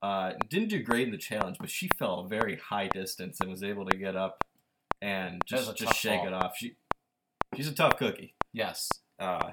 Uh, 0.00 0.34
didn't 0.48 0.68
do 0.68 0.80
great 0.80 1.06
in 1.06 1.10
the 1.10 1.18
challenge, 1.18 1.56
but 1.58 1.70
she 1.70 1.88
fell 1.98 2.20
a 2.20 2.28
very 2.28 2.56
high 2.56 2.86
distance 2.86 3.40
and 3.40 3.50
was 3.50 3.64
able 3.64 3.84
to 3.86 3.96
get 3.96 4.14
up 4.14 4.44
and 5.02 5.42
just 5.44 5.76
just 5.76 5.96
shake 5.96 6.22
it 6.22 6.32
off. 6.32 6.56
She 6.56 6.76
she's 7.56 7.66
a 7.66 7.74
tough 7.74 7.96
cookie. 7.96 8.34
Yes. 8.52 8.88
Uh, 9.18 9.52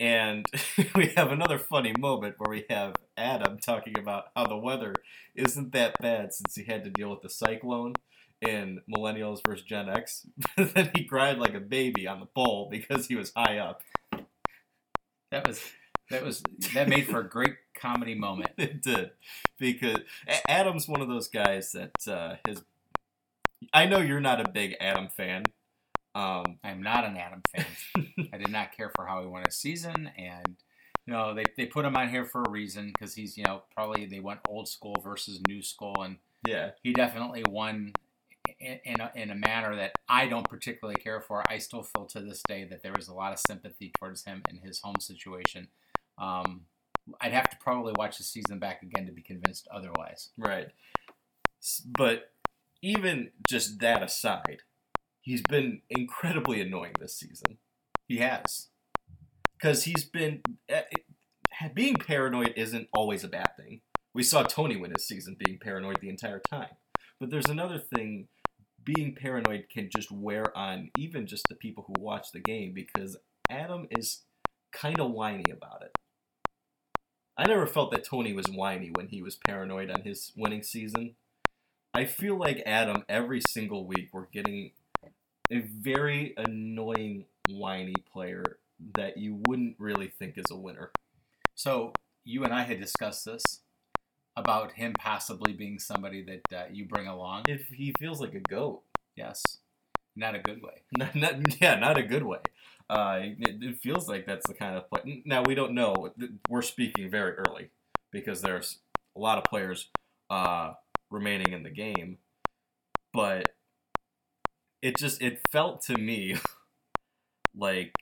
and 0.00 0.46
we 0.94 1.08
have 1.16 1.30
another 1.30 1.58
funny 1.58 1.94
moment 1.98 2.36
where 2.38 2.50
we 2.50 2.64
have 2.70 2.94
Adam 3.16 3.58
talking 3.58 3.98
about 3.98 4.26
how 4.34 4.46
the 4.46 4.56
weather 4.56 4.94
isn't 5.34 5.72
that 5.72 5.98
bad 6.00 6.32
since 6.32 6.54
he 6.54 6.64
had 6.64 6.84
to 6.84 6.90
deal 6.90 7.10
with 7.10 7.22
the 7.22 7.30
cyclone 7.30 7.94
in 8.40 8.80
Millennials 8.92 9.40
versus 9.46 9.64
Gen 9.64 9.88
X. 9.88 10.26
But 10.56 10.74
then 10.74 10.90
he 10.94 11.04
cried 11.04 11.38
like 11.38 11.54
a 11.54 11.60
baby 11.60 12.06
on 12.06 12.20
the 12.20 12.26
pole 12.26 12.68
because 12.70 13.06
he 13.06 13.16
was 13.16 13.32
high 13.36 13.58
up. 13.58 13.82
That 15.30 15.46
was 15.46 15.60
that 16.10 16.22
was 16.22 16.42
that 16.74 16.88
made 16.88 17.06
for 17.06 17.20
a 17.20 17.28
great 17.28 17.56
comedy 17.76 18.14
moment. 18.14 18.50
It 18.58 18.82
did 18.82 19.10
because 19.58 19.98
Adam's 20.48 20.88
one 20.88 21.00
of 21.00 21.08
those 21.08 21.28
guys 21.28 21.72
that 21.72 22.08
uh, 22.08 22.36
his. 22.46 22.62
I 23.72 23.86
know 23.86 23.98
you're 24.00 24.20
not 24.20 24.40
a 24.46 24.50
big 24.50 24.76
Adam 24.80 25.08
fan. 25.08 25.44
Um, 26.14 26.58
I'm 26.62 26.82
not 26.82 27.04
an 27.04 27.16
Adam 27.16 27.42
fan. 27.54 27.66
I 28.32 28.38
did 28.38 28.50
not 28.50 28.76
care 28.76 28.90
for 28.94 29.06
how 29.06 29.20
he 29.20 29.26
won 29.26 29.42
his 29.44 29.56
season, 29.56 30.10
and 30.16 30.56
you 31.06 31.12
know 31.12 31.34
they, 31.34 31.44
they 31.56 31.66
put 31.66 31.84
him 31.84 31.96
on 31.96 32.08
here 32.08 32.24
for 32.24 32.42
a 32.42 32.50
reason 32.50 32.92
because 32.92 33.14
he's 33.14 33.36
you 33.36 33.44
know 33.44 33.62
probably 33.74 34.06
they 34.06 34.20
went 34.20 34.40
old 34.48 34.68
school 34.68 34.96
versus 35.02 35.40
new 35.48 35.60
school, 35.62 36.02
and 36.02 36.18
yeah, 36.46 36.70
he 36.82 36.92
definitely 36.92 37.42
won 37.48 37.92
in, 38.60 38.78
in, 38.84 39.00
a, 39.00 39.10
in 39.14 39.30
a 39.30 39.34
manner 39.34 39.74
that 39.76 39.92
I 40.08 40.26
don't 40.26 40.48
particularly 40.48 41.00
care 41.00 41.20
for. 41.20 41.42
I 41.50 41.58
still 41.58 41.82
feel 41.82 42.06
to 42.06 42.20
this 42.20 42.42
day 42.46 42.64
that 42.64 42.82
there 42.82 42.92
was 42.96 43.08
a 43.08 43.14
lot 43.14 43.32
of 43.32 43.40
sympathy 43.46 43.92
towards 43.98 44.24
him 44.24 44.42
in 44.50 44.58
his 44.58 44.80
home 44.80 45.00
situation. 45.00 45.68
Um, 46.18 46.62
I'd 47.20 47.32
have 47.32 47.50
to 47.50 47.56
probably 47.60 47.92
watch 47.96 48.18
the 48.18 48.24
season 48.24 48.58
back 48.58 48.82
again 48.82 49.06
to 49.06 49.12
be 49.12 49.22
convinced 49.22 49.68
otherwise. 49.72 50.30
right. 50.38 50.68
But 51.86 52.30
even 52.82 53.30
just 53.48 53.78
that 53.80 54.02
aside, 54.02 54.62
he's 55.24 55.42
been 55.42 55.80
incredibly 55.90 56.60
annoying 56.60 56.92
this 57.00 57.16
season 57.18 57.58
He 58.06 58.18
has. 58.18 58.68
because 59.58 59.84
he's 59.84 60.04
been 60.04 60.42
eh, 60.68 60.82
being 61.74 61.96
paranoid 61.96 62.52
isn't 62.56 62.88
always 62.92 63.24
a 63.24 63.28
bad 63.28 63.56
thing. 63.56 63.80
We 64.12 64.22
saw 64.22 64.42
Tony 64.42 64.76
win 64.76 64.92
his 64.94 65.06
season 65.08 65.36
being 65.44 65.58
paranoid 65.58 65.98
the 66.00 66.08
entire 66.08 66.40
time. 66.40 66.76
But 67.18 67.30
there's 67.30 67.48
another 67.48 67.78
thing 67.78 68.28
being 68.84 69.14
paranoid 69.14 69.66
can 69.72 69.88
just 69.90 70.10
wear 70.12 70.56
on 70.56 70.90
even 70.98 71.26
just 71.26 71.46
the 71.48 71.54
people 71.54 71.84
who 71.86 72.00
watch 72.02 72.32
the 72.32 72.40
game 72.40 72.74
because 72.74 73.16
Adam 73.50 73.86
is 73.90 74.22
kind 74.72 75.00
of 75.00 75.10
whiny 75.12 75.50
about 75.50 75.82
it. 75.82 75.96
I 77.36 77.46
never 77.46 77.66
felt 77.66 77.90
that 77.92 78.04
Tony 78.04 78.32
was 78.32 78.46
whiny 78.46 78.90
when 78.94 79.08
he 79.08 79.22
was 79.22 79.38
paranoid 79.46 79.90
on 79.90 80.02
his 80.02 80.32
winning 80.36 80.62
season. 80.62 81.14
I 81.94 82.04
feel 82.04 82.36
like 82.38 82.62
Adam 82.66 83.04
every 83.08 83.40
single 83.40 83.86
week 83.86 84.10
we're 84.12 84.26
getting 84.32 84.72
a 85.50 85.60
very 85.60 86.34
annoying 86.36 87.24
whiny 87.48 87.94
player 88.12 88.58
that 88.96 89.16
you 89.18 89.40
wouldn't 89.46 89.76
really 89.78 90.08
think 90.08 90.36
is 90.36 90.50
a 90.50 90.56
winner. 90.56 90.90
So 91.54 91.92
you 92.24 92.44
and 92.44 92.52
I 92.52 92.62
had 92.62 92.80
discussed 92.80 93.24
this 93.24 93.60
about 94.36 94.72
him 94.72 94.94
possibly 94.94 95.52
being 95.52 95.78
somebody 95.78 96.22
that 96.22 96.58
uh, 96.58 96.64
you 96.72 96.86
bring 96.86 97.06
along. 97.06 97.44
If 97.48 97.68
he 97.68 97.94
feels 97.98 98.20
like 98.20 98.34
a 98.34 98.40
goat, 98.40 98.82
Yes, 99.16 99.58
not 100.16 100.34
a 100.34 100.38
good 100.38 100.62
way. 100.62 100.82
not, 100.96 101.14
not 101.14 101.60
yeah, 101.60 101.76
not 101.76 101.98
a 101.98 102.02
good 102.02 102.24
way. 102.24 102.40
Uh, 102.90 103.20
it, 103.22 103.62
it 103.62 103.78
feels 103.78 104.08
like 104.08 104.26
that's 104.26 104.46
the 104.46 104.54
kind 104.54 104.76
of 104.76 104.88
play. 104.90 105.22
Now 105.24 105.42
we 105.42 105.54
don't 105.54 105.74
know. 105.74 106.12
We're 106.48 106.62
speaking 106.62 107.10
very 107.10 107.34
early 107.34 107.70
because 108.10 108.42
there's 108.42 108.78
a 109.16 109.20
lot 109.20 109.38
of 109.38 109.44
players 109.44 109.88
uh, 110.28 110.74
remaining 111.10 111.52
in 111.52 111.62
the 111.62 111.70
game, 111.70 112.18
but 113.12 113.53
it 114.84 114.98
just 114.98 115.22
it 115.22 115.40
felt 115.50 115.80
to 115.80 115.96
me 115.96 116.36
like 117.56 117.94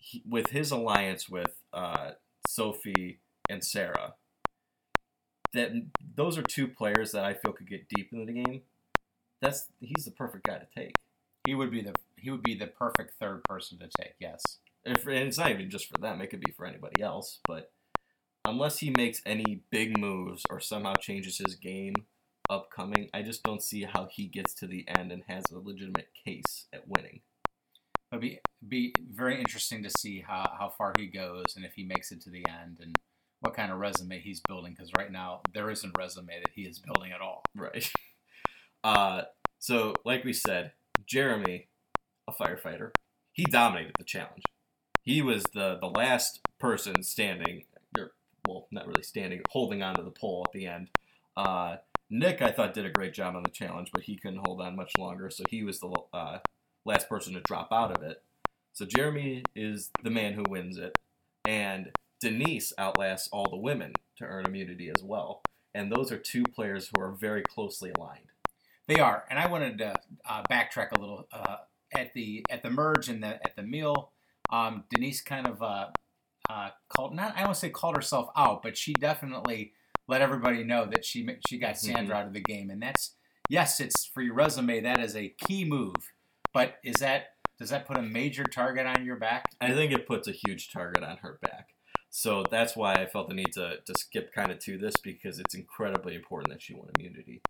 he, 0.00 0.20
with 0.28 0.50
his 0.50 0.72
alliance 0.72 1.28
with 1.28 1.62
uh, 1.72 2.10
Sophie 2.46 3.20
and 3.48 3.62
Sarah 3.62 4.14
that 5.52 5.70
those 6.16 6.36
are 6.36 6.42
two 6.42 6.66
players 6.66 7.12
that 7.12 7.24
I 7.24 7.34
feel 7.34 7.52
could 7.52 7.70
get 7.70 7.88
deep 7.88 8.12
into 8.12 8.26
the 8.26 8.32
game. 8.32 8.62
That's 9.40 9.68
he's 9.78 10.04
the 10.04 10.10
perfect 10.10 10.44
guy 10.44 10.58
to 10.58 10.66
take. 10.76 10.96
He 11.46 11.54
would 11.54 11.70
be 11.70 11.82
the 11.82 11.94
he 12.16 12.30
would 12.32 12.42
be 12.42 12.56
the 12.56 12.66
perfect 12.66 13.14
third 13.20 13.44
person 13.44 13.78
to 13.78 13.88
take. 13.96 14.14
Yes. 14.18 14.42
And, 14.84 15.00
for, 15.00 15.10
and 15.10 15.28
it's 15.28 15.38
not 15.38 15.52
even 15.52 15.70
just 15.70 15.88
for 15.88 15.98
them; 15.98 16.20
it 16.20 16.30
could 16.30 16.40
be 16.40 16.50
for 16.50 16.66
anybody 16.66 17.00
else. 17.00 17.38
But 17.46 17.70
unless 18.44 18.78
he 18.78 18.90
makes 18.90 19.22
any 19.24 19.62
big 19.70 19.96
moves 19.96 20.42
or 20.50 20.58
somehow 20.58 20.94
changes 20.94 21.38
his 21.38 21.54
game 21.54 21.94
upcoming, 22.50 23.08
I 23.12 23.22
just 23.22 23.42
don't 23.42 23.62
see 23.62 23.84
how 23.84 24.08
he 24.10 24.26
gets 24.26 24.54
to 24.54 24.66
the 24.66 24.86
end 24.88 25.12
and 25.12 25.22
has 25.28 25.44
a 25.50 25.58
legitimate 25.58 26.08
case 26.24 26.66
at 26.72 26.88
winning. 26.88 27.20
It'll 28.12 28.20
be 28.20 28.40
be 28.66 28.94
very 29.12 29.38
interesting 29.38 29.82
to 29.82 29.90
see 29.90 30.24
how, 30.26 30.50
how 30.58 30.72
far 30.76 30.92
he 30.98 31.06
goes 31.06 31.56
and 31.56 31.64
if 31.64 31.74
he 31.74 31.84
makes 31.84 32.12
it 32.12 32.20
to 32.22 32.30
the 32.30 32.44
end 32.48 32.78
and 32.80 32.94
what 33.40 33.54
kind 33.54 33.70
of 33.70 33.78
resume 33.78 34.20
he's 34.20 34.40
building 34.40 34.72
because 34.74 34.90
right 34.96 35.12
now 35.12 35.40
there 35.52 35.70
isn't 35.70 35.92
a 35.94 35.98
resume 35.98 36.40
that 36.40 36.52
he 36.54 36.62
is 36.62 36.78
building 36.78 37.12
at 37.12 37.20
all. 37.20 37.42
Right. 37.54 37.90
Uh, 38.84 39.22
so, 39.58 39.94
like 40.04 40.24
we 40.24 40.34
said, 40.34 40.72
Jeremy, 41.06 41.68
a 42.28 42.32
firefighter, 42.32 42.90
he 43.32 43.46
dominated 43.46 43.94
the 43.96 44.04
challenge. 44.04 44.42
He 45.00 45.22
was 45.22 45.42
the, 45.54 45.78
the 45.80 45.86
last 45.86 46.40
person 46.60 47.02
standing, 47.02 47.64
or, 47.98 48.12
well, 48.46 48.68
not 48.70 48.86
really 48.86 49.02
standing, 49.02 49.40
holding 49.48 49.82
onto 49.82 50.04
the 50.04 50.10
pole 50.10 50.44
at 50.46 50.52
the 50.52 50.66
end. 50.66 50.90
Uh, 51.36 51.76
Nick, 52.10 52.42
I 52.42 52.50
thought, 52.50 52.74
did 52.74 52.86
a 52.86 52.90
great 52.90 53.14
job 53.14 53.34
on 53.34 53.42
the 53.42 53.50
challenge, 53.50 53.90
but 53.92 54.02
he 54.04 54.16
couldn't 54.16 54.44
hold 54.44 54.60
on 54.60 54.76
much 54.76 54.92
longer, 54.98 55.30
so 55.30 55.44
he 55.48 55.64
was 55.64 55.80
the 55.80 55.90
uh, 56.12 56.38
last 56.84 57.08
person 57.08 57.34
to 57.34 57.40
drop 57.40 57.72
out 57.72 57.96
of 57.96 58.02
it. 58.02 58.22
So 58.72 58.84
Jeremy 58.84 59.42
is 59.54 59.90
the 60.02 60.10
man 60.10 60.34
who 60.34 60.44
wins 60.48 60.76
it, 60.76 60.98
and 61.44 61.90
Denise 62.20 62.72
outlasts 62.78 63.28
all 63.32 63.48
the 63.50 63.56
women 63.56 63.92
to 64.16 64.24
earn 64.24 64.46
immunity 64.46 64.90
as 64.94 65.02
well. 65.02 65.42
And 65.74 65.90
those 65.90 66.12
are 66.12 66.18
two 66.18 66.44
players 66.44 66.90
who 66.94 67.02
are 67.02 67.10
very 67.10 67.42
closely 67.42 67.92
aligned. 67.96 68.26
They 68.86 69.00
are, 69.00 69.24
and 69.30 69.38
I 69.38 69.46
wanted 69.46 69.78
to 69.78 69.94
uh, 70.28 70.42
backtrack 70.50 70.92
a 70.92 71.00
little 71.00 71.26
uh, 71.32 71.56
at 71.94 72.12
the 72.12 72.44
at 72.50 72.62
the 72.62 72.70
merge 72.70 73.08
and 73.08 73.22
the 73.22 73.40
at 73.44 73.56
the 73.56 73.62
meal. 73.62 74.12
Um, 74.50 74.84
Denise 74.90 75.22
kind 75.22 75.46
of 75.46 75.62
uh, 75.62 75.86
uh, 76.50 76.70
called 76.88 77.14
not 77.14 77.34
I 77.36 77.44
don't 77.44 77.56
say 77.56 77.70
called 77.70 77.96
herself 77.96 78.28
out, 78.36 78.62
but 78.62 78.76
she 78.76 78.92
definitely 78.92 79.72
let 80.08 80.22
everybody 80.22 80.64
know 80.64 80.86
that 80.86 81.04
she 81.04 81.28
she 81.48 81.58
got 81.58 81.74
mm-hmm. 81.74 81.92
Sandra 81.92 82.16
out 82.16 82.26
of 82.26 82.32
the 82.32 82.40
game, 82.40 82.70
and 82.70 82.82
that's 82.82 83.14
yes, 83.48 83.80
it's 83.80 84.04
for 84.04 84.22
your 84.22 84.34
resume. 84.34 84.80
That 84.80 85.00
is 85.00 85.16
a 85.16 85.34
key 85.46 85.64
move, 85.64 86.12
but 86.52 86.76
is 86.84 86.96
that 86.96 87.34
does 87.58 87.70
that 87.70 87.86
put 87.86 87.96
a 87.96 88.02
major 88.02 88.44
target 88.44 88.86
on 88.86 89.04
your 89.04 89.16
back? 89.16 89.46
I 89.60 89.72
think 89.72 89.92
it 89.92 90.06
puts 90.06 90.28
a 90.28 90.32
huge 90.32 90.72
target 90.72 91.04
on 91.04 91.18
her 91.18 91.38
back. 91.40 91.68
So 92.10 92.44
that's 92.48 92.76
why 92.76 92.94
I 92.94 93.06
felt 93.06 93.28
the 93.28 93.34
need 93.34 93.52
to, 93.54 93.78
to 93.84 93.94
skip 93.98 94.32
kind 94.32 94.52
of 94.52 94.60
to 94.60 94.78
this 94.78 94.94
because 95.02 95.40
it's 95.40 95.54
incredibly 95.54 96.14
important 96.14 96.52
that 96.52 96.62
she 96.62 96.72
won 96.72 96.88
immunity. 96.96 97.42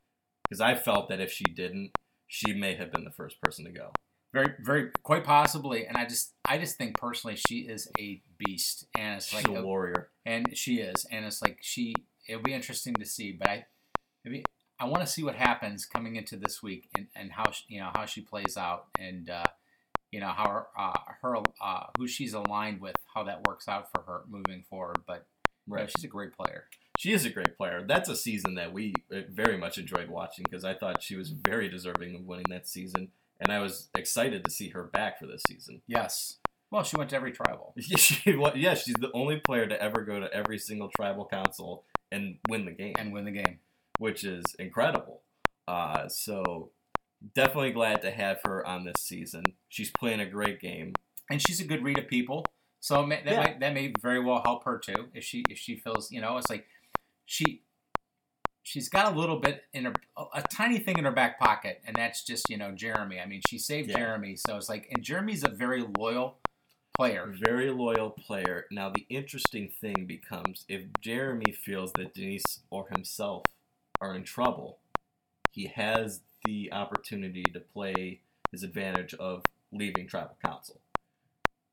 Because 0.42 0.60
I 0.60 0.74
felt 0.74 1.08
that 1.10 1.20
if 1.20 1.30
she 1.30 1.44
didn't, 1.44 1.90
she 2.26 2.54
may 2.54 2.74
have 2.74 2.90
been 2.90 3.04
the 3.04 3.10
first 3.10 3.40
person 3.42 3.66
to 3.66 3.70
go. 3.70 3.90
Very, 4.32 4.54
very, 4.60 4.90
quite 5.02 5.22
possibly. 5.22 5.86
And 5.86 5.96
I 5.96 6.06
just, 6.06 6.32
I 6.46 6.56
just 6.56 6.76
think 6.76 6.98
personally, 6.98 7.36
she 7.36 7.60
is 7.60 7.90
a 7.98 8.22
beast, 8.38 8.86
and 8.96 9.16
it's 9.16 9.28
She's 9.28 9.46
like 9.46 9.56
a 9.56 9.62
warrior. 9.62 10.08
and 10.24 10.56
she 10.56 10.76
is, 10.76 11.06
and 11.10 11.24
it's 11.24 11.42
like 11.42 11.58
she. 11.60 11.94
It'll 12.28 12.42
be 12.42 12.54
interesting 12.54 12.94
to 12.94 13.04
see, 13.04 13.32
but 13.32 13.48
I, 13.48 13.64
maybe 14.24 14.44
I 14.80 14.86
want 14.86 15.02
to 15.02 15.06
see 15.06 15.22
what 15.22 15.34
happens 15.36 15.84
coming 15.86 16.16
into 16.16 16.36
this 16.36 16.62
week 16.62 16.88
and, 16.96 17.06
and 17.14 17.32
how 17.32 17.50
she, 17.50 17.64
you 17.68 17.80
know 17.80 17.90
how 17.94 18.06
she 18.06 18.20
plays 18.22 18.56
out 18.56 18.86
and 18.98 19.28
uh, 19.30 19.44
you 20.10 20.20
know 20.20 20.28
how 20.28 20.48
her, 20.48 20.66
uh, 20.78 20.98
her 21.22 21.36
uh, 21.62 21.84
who 21.98 22.06
she's 22.08 22.34
aligned 22.34 22.80
with, 22.80 22.96
how 23.14 23.24
that 23.24 23.46
works 23.46 23.68
out 23.68 23.88
for 23.92 24.02
her 24.02 24.22
moving 24.28 24.64
forward. 24.68 24.98
But 25.06 25.26
you 25.66 25.74
know, 25.74 25.80
Right. 25.82 25.90
she's 25.94 26.04
a 26.04 26.08
great 26.08 26.32
player. 26.36 26.64
She 26.98 27.12
is 27.12 27.24
a 27.24 27.30
great 27.30 27.56
player. 27.56 27.84
That's 27.86 28.08
a 28.08 28.14
season 28.16 28.54
that 28.54 28.72
we 28.72 28.94
uh, 29.12 29.20
very 29.30 29.56
much 29.58 29.78
enjoyed 29.78 30.08
watching 30.08 30.44
because 30.44 30.64
I 30.64 30.74
thought 30.74 31.02
she 31.02 31.16
was 31.16 31.30
very 31.30 31.68
deserving 31.68 32.14
of 32.14 32.22
winning 32.22 32.46
that 32.50 32.68
season, 32.68 33.08
and 33.40 33.50
I 33.50 33.58
was 33.60 33.88
excited 33.96 34.44
to 34.44 34.50
see 34.50 34.68
her 34.70 34.84
back 34.84 35.18
for 35.18 35.26
this 35.26 35.42
season. 35.48 35.82
Yes. 35.86 36.36
Well, 36.70 36.82
she 36.84 36.96
went 36.96 37.10
to 37.10 37.16
every 37.16 37.32
tribal. 37.32 37.72
Yeah, 37.76 37.96
she, 37.98 38.34
wa- 38.36 38.52
yeah, 38.54 38.74
she's 38.74 38.94
the 38.94 39.10
only 39.12 39.36
player 39.40 39.66
to 39.66 39.80
ever 39.82 40.02
go 40.02 40.20
to 40.20 40.32
every 40.32 40.58
single 40.58 40.88
tribal 40.96 41.24
council 41.26 41.84
and 42.14 42.38
win 42.48 42.64
the 42.64 42.70
game, 42.72 42.94
and 42.98 43.12
win 43.12 43.24
the 43.24 43.32
game. 43.42 43.58
which 43.98 44.24
is 44.24 44.44
incredible. 44.58 45.22
Uh, 45.68 46.08
so 46.08 46.70
definitely 47.34 47.70
glad 47.72 48.02
to 48.02 48.10
have 48.10 48.38
her 48.44 48.66
on 48.66 48.84
this 48.84 49.00
season. 49.00 49.42
She's 49.68 49.90
playing 49.90 50.20
a 50.20 50.26
great 50.26 50.60
game. 50.60 50.92
and 51.30 51.40
she's 51.40 51.60
a 51.60 51.64
good 51.64 51.82
read 51.82 51.98
of 51.98 52.06
people. 52.08 52.44
So 52.80 53.06
may, 53.06 53.22
that 53.24 53.32
Yeah. 53.32 53.40
might 53.40 53.60
that 53.60 53.72
may 53.72 53.92
very 54.02 54.20
well 54.22 54.42
help 54.44 54.64
her 54.64 54.78
too 54.78 55.08
if 55.14 55.24
she 55.24 55.42
if 55.48 55.56
she 55.58 55.76
feels 55.76 56.10
you 56.12 56.20
know 56.20 56.36
it's 56.38 56.50
like 56.50 56.66
she 57.24 57.62
she's 58.62 58.88
got 58.88 59.12
a 59.14 59.18
little 59.18 59.38
bit 59.40 59.62
in 59.72 59.84
her 59.86 59.94
a, 60.18 60.24
a 60.34 60.42
tiny 60.42 60.78
thing 60.78 60.98
in 60.98 61.04
her 61.04 61.12
back 61.12 61.38
pocket 61.38 61.80
and 61.86 61.96
that's 61.96 62.24
just 62.24 62.50
you 62.50 62.58
know 62.58 62.72
Jeremy. 62.72 63.20
I 63.20 63.26
mean 63.26 63.40
she 63.48 63.58
saved 63.58 63.88
Yeah. 63.90 63.96
Jeremy, 63.98 64.36
so 64.36 64.56
it's 64.56 64.68
like 64.68 64.88
and 64.92 65.02
Jeremy's 65.02 65.44
a 65.44 65.48
very 65.48 65.84
loyal 65.98 66.38
player. 66.94 67.34
Very 67.44 67.70
loyal 67.70 68.10
player. 68.10 68.66
Now 68.70 68.90
the 68.90 69.06
interesting 69.08 69.68
thing 69.80 70.06
becomes 70.06 70.64
if 70.68 70.82
Jeremy 71.00 71.52
feels 71.52 71.92
that 71.94 72.14
Denise 72.14 72.60
or 72.70 72.86
himself 72.88 73.42
are 74.00 74.14
in 74.14 74.22
trouble, 74.22 74.78
he 75.50 75.66
has 75.66 76.20
the 76.44 76.72
opportunity 76.72 77.42
to 77.42 77.60
play 77.60 78.20
his 78.50 78.62
advantage 78.62 79.14
of 79.14 79.42
leaving 79.72 80.06
tribal 80.06 80.36
council. 80.44 80.80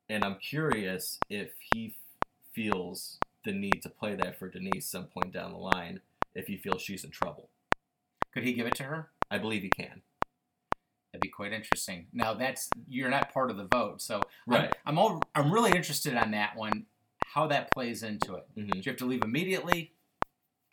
And 0.09 0.23
I'm 0.23 0.35
curious 0.35 1.19
if 1.29 1.51
he 1.71 1.87
f- 1.87 2.29
feels 2.53 3.17
the 3.45 3.51
need 3.51 3.81
to 3.83 3.89
play 3.89 4.15
that 4.15 4.39
for 4.39 4.49
Denise 4.49 4.87
some 4.87 5.05
point 5.05 5.31
down 5.31 5.51
the 5.51 5.57
line 5.57 6.01
if 6.33 6.47
he 6.47 6.57
feels 6.57 6.81
she's 6.81 7.03
in 7.03 7.11
trouble. 7.11 7.49
Could 8.33 8.43
he 8.43 8.53
give 8.53 8.67
it 8.67 8.75
to 8.75 8.83
her? 8.83 9.09
I 9.29 9.37
believe 9.37 9.61
he 9.61 9.69
can. 9.69 10.01
That'd 11.11 11.21
be 11.21 11.29
quite 11.29 11.51
interesting. 11.51 12.07
Now 12.13 12.33
that's 12.33 12.69
you're 12.87 13.09
not 13.09 13.33
part 13.33 13.51
of 13.51 13.57
the 13.57 13.65
vote, 13.65 14.01
so 14.01 14.21
Right. 14.47 14.73
I'm 14.85 14.97
I'm, 14.97 14.99
all, 14.99 15.21
I'm 15.35 15.51
really 15.51 15.71
interested 15.71 16.15
on 16.15 16.31
that 16.31 16.55
one. 16.55 16.85
How 17.25 17.47
that 17.47 17.71
plays 17.71 18.03
into 18.03 18.35
it. 18.35 18.45
hmm 18.55 18.67
Do 18.67 18.77
you 18.77 18.83
have 18.91 18.97
to 18.97 19.05
leave 19.05 19.23
immediately? 19.23 19.93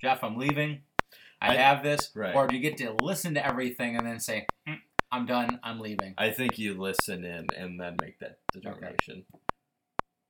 Jeff, 0.02 0.22
I'm 0.22 0.36
leaving. 0.36 0.82
I, 1.40 1.50
I- 1.52 1.56
have 1.56 1.82
this. 1.82 2.10
right. 2.14 2.34
Or 2.34 2.46
do 2.46 2.56
you 2.56 2.62
get 2.62 2.76
to 2.78 2.94
listen 3.02 3.34
to 3.34 3.44
everything 3.44 3.96
and 3.96 4.06
then 4.06 4.18
say, 4.20 4.46
"Mm, 4.68 4.78
I'm 5.10 5.26
done, 5.26 5.58
I'm 5.62 5.80
leaving? 5.80 6.14
I 6.18 6.30
think 6.30 6.58
you 6.58 6.74
listen 6.74 7.24
in 7.24 7.46
and 7.56 7.80
then 7.80 7.96
make 8.00 8.18
that 8.20 8.38
determination. 8.52 9.24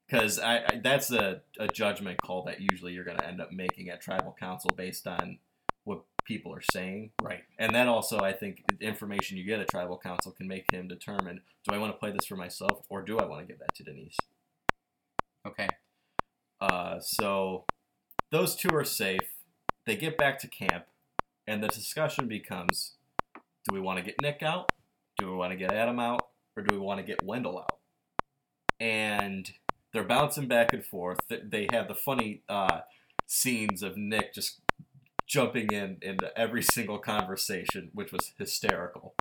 Because 0.07 0.39
I, 0.39 0.57
I 0.59 0.81
that's 0.83 1.11
a, 1.13 1.43
a 1.59 1.69
judgment 1.69 2.19
call 2.23 2.45
that 2.45 2.61
usually 2.61 2.93
you're 2.95 3.05
going 3.05 3.19
to 3.19 3.27
end 3.27 3.41
up 3.43 3.53
making 3.53 3.91
at 3.91 4.01
tribal 4.01 4.35
council 4.39 4.71
based 4.77 5.07
on 5.07 5.39
people 6.29 6.55
are 6.55 6.63
saying. 6.73 7.11
Right. 7.23 7.43
And 7.59 7.75
then 7.75 7.89
also, 7.89 8.21
I 8.21 8.33
think 8.33 8.63
the 8.79 8.87
information 8.87 9.39
you 9.39 9.45
get 9.45 9.59
at 9.59 9.69
tribal 9.69 9.99
council 9.99 10.31
can 10.31 10.47
make 10.47 10.71
him 10.71 10.87
determine 10.87 11.41
do 11.65 11.75
I 11.75 11.79
want 11.79 11.93
to 11.93 11.99
play 11.99 12.13
this 12.13 12.27
for 12.27 12.37
myself 12.37 12.83
or 12.91 13.03
do 13.03 13.19
I 13.19 13.25
want 13.25 13.41
to 13.41 13.47
give 13.47 13.59
that 13.59 13.75
to 13.77 13.83
Denise? 13.83 14.17
Okay. 15.47 15.69
Uh, 16.61 17.01
so 17.01 17.65
those 18.31 18.55
two 18.55 18.69
are 18.75 18.85
safe. 18.85 19.35
They 19.87 19.97
get 19.97 20.19
back 20.19 20.39
to 20.41 20.49
camp, 20.49 20.85
and 21.47 21.63
the 21.63 21.69
discussion 21.69 22.29
becomes 22.29 22.93
do 23.35 23.75
we 23.75 23.81
want 23.81 23.99
to 23.99 24.05
get 24.05 24.17
Nick 24.21 24.43
out? 24.43 24.71
Do 25.19 25.31
we 25.31 25.37
want 25.37 25.53
to 25.53 25.57
get 25.57 25.73
Adam 25.73 25.99
out? 25.99 26.29
Or 26.57 26.63
do 26.63 26.75
we 26.75 26.81
want 26.81 26.99
to 27.01 27.07
get 27.07 27.25
Wendell 27.25 27.59
out? 27.59 27.79
And 28.81 29.51
they're 29.93 30.05
bouncing 30.05 30.49
back 30.49 30.73
and 30.73 30.85
forth. 30.85 31.21
They 31.29 31.69
have 31.73 31.89
the 31.89 31.95
funny 31.95 32.43
uh, 32.49 32.81
scenes 33.27 33.83
of 33.83 33.97
Nick 33.97 34.35
just 34.35 34.61
jumping 35.29 35.69
in 35.71 35.99
into 36.03 36.37
every 36.37 36.63
single 36.75 36.99
conversation, 36.99 37.91
which 37.93 38.11
was 38.11 38.33
hysterical. 38.39 39.15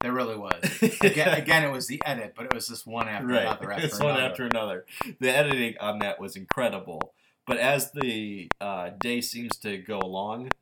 There 0.00 0.12
really 0.12 0.36
was. 0.36 0.62
Again, 1.02 1.28
again, 1.38 1.62
it 1.62 1.70
was 1.70 1.86
the 1.86 2.00
edit, 2.06 2.32
but 2.34 2.46
it 2.46 2.54
was 2.54 2.68
just 2.68 2.86
one 2.86 3.06
after 3.06 3.26
right. 3.26 3.42
another 3.42 3.70
after 3.70 3.84
it's 3.84 3.98
another. 3.98 4.14
one 4.14 4.22
after 4.22 4.44
another. 4.46 4.86
The 5.18 5.30
editing 5.30 5.74
on 5.78 5.98
that 5.98 6.18
was 6.18 6.36
incredible. 6.36 7.12
But 7.46 7.58
as 7.58 7.90
the 7.92 8.48
uh, 8.62 8.90
day 8.98 9.20
seems 9.20 9.58
to 9.58 9.76
go 9.76 9.98
along, 9.98 10.52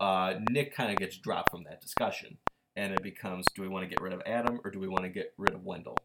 uh, 0.00 0.34
Nick 0.48 0.74
kind 0.74 0.90
of 0.90 0.96
gets 0.96 1.18
dropped 1.18 1.50
from 1.50 1.64
that 1.64 1.82
discussion, 1.82 2.38
and 2.74 2.94
it 2.94 3.02
becomes: 3.02 3.44
Do 3.54 3.60
we 3.60 3.68
want 3.68 3.84
to 3.84 3.88
get 3.88 4.00
rid 4.00 4.14
of 4.14 4.22
Adam 4.24 4.60
or 4.64 4.70
do 4.70 4.78
we 4.78 4.88
want 4.88 5.02
to 5.04 5.10
get 5.10 5.34
rid 5.36 5.52
of 5.52 5.62
Wendell? 5.62 5.98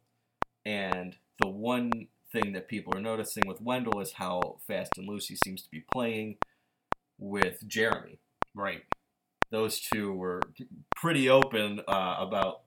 And 0.65 1.15
the 1.39 1.47
one 1.47 2.07
thing 2.33 2.51
that 2.53 2.67
people 2.67 2.93
are 2.93 3.01
noticing 3.01 3.43
with 3.47 3.61
Wendell 3.61 4.01
is 4.01 4.13
how 4.13 4.57
fast 4.67 4.97
and 4.97 5.07
loose 5.07 5.27
he 5.27 5.37
seems 5.45 5.61
to 5.61 5.69
be 5.69 5.85
playing 5.93 6.37
with 7.21 7.65
Jeremy. 7.67 8.19
Right. 8.53 8.81
Those 9.51 9.79
two 9.79 10.11
were 10.11 10.41
pretty 10.95 11.29
open 11.29 11.81
uh, 11.87 12.15
about, 12.19 12.61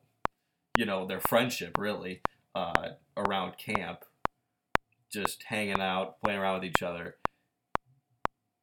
you 0.79 0.87
know, 0.87 1.07
their 1.07 1.21
friendship 1.21 1.77
really 1.79 2.23
uh, 2.55 2.91
around 3.17 3.59
camp, 3.59 4.05
just 5.13 5.45
hanging 5.45 5.81
out, 5.81 6.21
playing 6.23 6.39
around 6.39 6.61
with 6.61 6.71
each 6.71 6.83
other. 6.83 7.17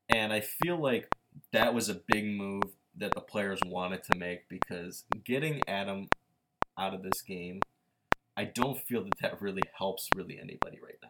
And 0.09 0.33
I 0.33 0.41
feel 0.41 0.81
like 0.81 1.07
that 1.51 1.73
was 1.73 1.89
a 1.89 2.01
big 2.07 2.25
move 2.25 2.63
that 2.97 3.13
the 3.13 3.21
players 3.21 3.59
wanted 3.65 4.03
to 4.03 4.17
make 4.17 4.49
because 4.49 5.05
getting 5.25 5.61
Adam 5.67 6.07
out 6.77 6.93
of 6.93 7.03
this 7.03 7.21
game, 7.21 7.61
I 8.35 8.45
don't 8.45 8.79
feel 8.79 9.03
that 9.03 9.17
that 9.21 9.41
really 9.41 9.61
helps 9.77 10.07
really 10.15 10.39
anybody 10.41 10.79
right 10.83 10.97
now. 11.01 11.09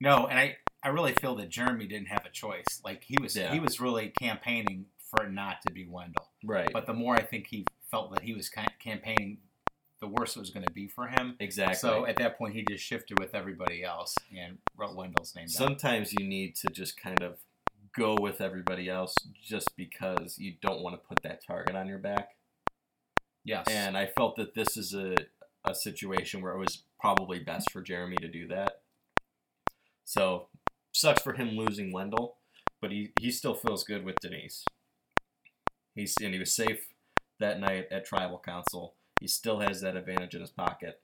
No, 0.00 0.26
and 0.26 0.38
I, 0.38 0.56
I 0.86 0.90
really 0.90 1.14
feel 1.14 1.34
that 1.34 1.48
Jeremy 1.48 1.88
didn't 1.88 2.06
have 2.06 2.24
a 2.24 2.30
choice. 2.30 2.80
Like 2.84 3.02
he 3.02 3.16
was 3.20 3.34
Yeah. 3.34 3.52
he 3.52 3.58
was 3.58 3.80
really 3.80 4.10
campaigning 4.10 4.86
for 4.98 5.28
not 5.28 5.60
to 5.66 5.72
be 5.72 5.84
Wendell. 5.84 6.28
Right. 6.44 6.70
But 6.72 6.86
the 6.86 6.94
more 6.94 7.16
I 7.16 7.22
think 7.22 7.48
he 7.48 7.66
felt 7.90 8.12
that 8.14 8.22
he 8.22 8.34
was 8.34 8.48
ca- 8.48 8.68
campaigning, 8.78 9.38
the 9.98 10.06
worse 10.06 10.36
it 10.36 10.38
was 10.38 10.50
going 10.50 10.64
to 10.64 10.72
be 10.72 10.86
for 10.86 11.08
him. 11.08 11.34
exactly. 11.40 11.74
So 11.74 12.06
at 12.06 12.18
that 12.18 12.38
point, 12.38 12.54
he 12.54 12.64
just 12.68 12.84
shifted 12.84 13.18
with 13.18 13.34
everybody 13.34 13.82
else 13.82 14.14
and 14.36 14.58
wrote 14.76 14.94
Wendell's 14.94 15.34
name 15.34 15.46
down. 15.46 15.48
Sometimes 15.48 16.12
you 16.12 16.24
need 16.24 16.54
to 16.56 16.68
just 16.68 16.96
kind 16.96 17.20
of 17.20 17.38
go 17.92 18.14
with 18.20 18.40
everybody 18.40 18.88
else 18.88 19.12
just 19.42 19.76
because 19.76 20.38
you 20.38 20.54
don't 20.62 20.82
want 20.82 20.94
to 20.94 21.04
put 21.08 21.20
that 21.24 21.44
target 21.44 21.74
on 21.74 21.88
your 21.88 21.98
back. 21.98 22.36
Yes. 23.42 23.66
And 23.68 23.98
I 23.98 24.06
felt 24.06 24.36
that 24.36 24.54
this 24.54 24.76
is 24.76 24.94
a, 24.94 25.16
a 25.64 25.74
situation 25.74 26.42
where 26.42 26.52
it 26.52 26.58
was 26.58 26.84
probably 27.00 27.40
best 27.40 27.72
for 27.72 27.82
Jeremy 27.82 28.18
to 28.18 28.28
do 28.28 28.46
that. 28.46 28.82
So, 30.04 30.46
sucks 30.96 31.22
for 31.22 31.34
him 31.34 31.50
losing 31.50 31.92
Wendell, 31.92 32.36
but 32.80 32.90
he, 32.90 33.12
he 33.20 33.30
still 33.30 33.54
feels 33.54 33.84
good 33.84 34.04
with 34.04 34.16
Denise. 34.20 34.64
He's 35.94 36.14
and 36.22 36.34
he 36.34 36.40
was 36.40 36.52
safe 36.52 36.88
that 37.38 37.60
night 37.60 37.86
at 37.90 38.04
tribal 38.04 38.38
council. 38.38 38.94
He 39.20 39.28
still 39.28 39.60
has 39.60 39.80
that 39.80 39.96
advantage 39.96 40.34
in 40.34 40.40
his 40.42 40.50
pocket. 40.50 41.00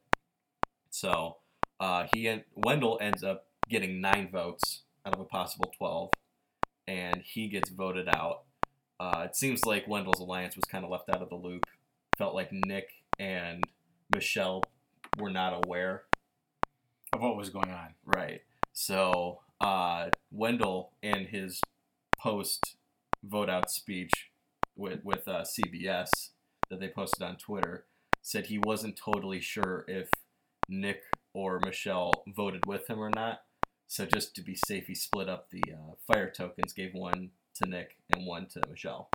So, 0.91 1.39
uh, 1.81 2.07
he 2.13 2.29
en- 2.29 2.45
Wendell 2.55 2.99
ends 3.01 3.25
up 3.25 3.47
getting 3.71 4.01
nine 4.01 4.29
votes 4.31 4.83
out 5.07 5.15
of 5.15 5.21
a 5.21 5.25
possible 5.25 5.73
twelve, 5.77 6.11
and 6.87 7.23
he 7.25 7.49
gets 7.49 7.71
voted 7.71 8.09
out. 8.09 8.43
Uh, 9.01 9.23
it 9.25 9.35
seems 9.35 9.65
like 9.65 9.89
Wendell's 9.89 10.21
alliance 10.21 10.57
was 10.57 10.65
kind 10.67 10.85
of 10.85 10.91
left 10.91 11.09
out 11.09 11.23
of 11.23 11.31
the 11.31 11.37
loop. 11.37 11.65
Felt 12.19 12.35
like 12.35 12.53
Nick 12.53 12.89
and 13.19 13.65
Michele 14.15 14.63
were 15.19 15.31
not 15.31 15.65
aware 15.65 16.03
of 17.13 17.21
what 17.21 17.37
was 17.37 17.49
going 17.49 17.71
on. 17.71 17.95
Right. 18.05 18.43
So 18.75 19.41
uh, 19.63 20.09
Wendell 20.31 20.93
in 21.03 21.27
his 21.27 21.61
post 22.19 22.77
vote 23.25 23.49
out 23.49 23.71
speech 23.71 24.31
with 24.77 25.01
with 25.05 25.27
uh, 25.29 25.45
CBS 25.45 26.09
that 26.69 26.81
they 26.81 26.89
posted 26.89 27.23
on 27.23 27.37
Twitter 27.37 27.87
said 28.23 28.47
he 28.47 28.59
wasn't 28.59 28.97
totally 28.97 29.41
sure 29.41 29.85
if 29.89 30.09
Nick 30.69 31.03
or 31.35 31.61
Michele 31.65 32.13
voted 32.29 32.67
with 32.67 32.89
him 32.89 32.99
or 32.99 33.11
not. 33.11 33.43
So 33.89 34.07
just 34.07 34.35
to 34.37 34.43
be 34.43 34.57
safe, 34.67 34.87
he 34.87 34.95
split 34.95 35.29
up 35.29 35.51
the 35.51 35.63
uh, 35.73 35.95
fire 36.07 36.31
tokens, 36.31 36.73
gave 36.73 36.95
one 36.95 37.31
to 37.57 37.69
Nick 37.69 37.97
and 38.15 38.27
one 38.27 38.47
to 38.51 38.63
Michele. 38.71 39.11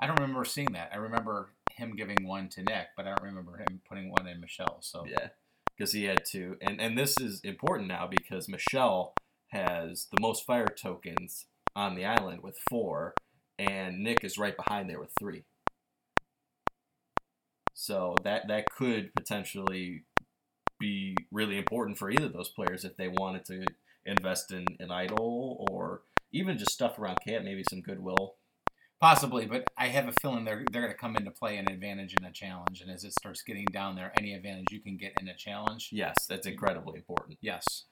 I 0.00 0.06
don't 0.06 0.20
remember 0.20 0.44
seeing 0.44 0.72
that. 0.72 0.90
I 0.92 0.96
remember 0.96 1.50
him 1.70 1.94
giving 1.96 2.26
one 2.26 2.48
to 2.50 2.62
Nick, 2.62 2.88
but 2.96 3.06
I 3.06 3.10
don't 3.10 3.22
remember 3.22 3.56
him 3.58 3.80
putting 3.88 4.10
one 4.10 4.26
in 4.26 4.40
Michele. 4.40 4.78
So 4.80 5.06
Yeah, 5.08 5.28
because 5.76 5.92
he 5.92 6.04
had 6.04 6.24
two, 6.26 6.56
and 6.60 6.80
and 6.80 6.98
this 6.98 7.18
is 7.20 7.40
important 7.40 7.88
now 7.88 8.06
because 8.10 8.48
Michelle 8.48 9.14
has 9.56 10.08
the 10.12 10.20
most 10.20 10.44
fire 10.44 10.72
tokens 10.84 11.46
on 11.74 11.94
the 11.94 12.04
island 12.04 12.42
with 12.42 12.56
four, 12.70 13.14
and 13.58 14.02
Nick 14.04 14.24
is 14.24 14.38
right 14.38 14.56
behind 14.56 14.88
there 14.88 15.00
with 15.00 15.12
three. 15.18 15.44
So 17.78 18.16
that 18.24 18.48
that 18.48 18.64
could 18.70 19.04
potentially 19.14 20.04
be 20.78 21.16
really 21.30 21.56
important 21.58 21.98
for 21.98 22.10
either 22.10 22.26
of 22.26 22.32
those 22.32 22.50
players 22.50 22.84
if 22.84 22.96
they 22.96 23.08
wanted 23.08 23.44
to 23.46 23.64
invest 24.04 24.52
in 24.52 24.64
an 24.78 24.90
idol 24.90 25.66
or 25.70 26.02
even 26.32 26.58
just 26.58 26.72
stuff 26.72 26.98
around 26.98 27.18
camp, 27.26 27.44
maybe 27.44 27.64
some 27.70 27.80
goodwill. 27.80 28.34
possibly, 29.00 29.46
but 29.46 29.68
I 29.76 29.88
have 29.88 30.08
a 30.08 30.12
feeling 30.20 30.44
they're 30.44 30.64
they're 30.70 30.82
going 30.82 30.92
to 30.92 30.98
come 30.98 31.16
into 31.16 31.30
play 31.30 31.56
an 31.58 31.70
advantage 31.70 32.14
in 32.18 32.24
a 32.24 32.32
challenge, 32.32 32.80
and 32.80 32.90
as 32.90 33.04
it 33.04 33.12
starts 33.12 33.42
getting 33.42 33.66
down 33.66 33.94
there, 33.96 34.12
any 34.18 34.34
advantage 34.34 34.66
you 34.70 34.80
can 34.80 34.96
get 34.96 35.12
in 35.20 35.28
a 35.28 35.36
challenge. 35.36 35.90
Yes, 35.92 36.14
that's 36.28 36.46
incredibly 36.46 36.98
important. 36.98 37.38
Yes. 37.40 37.84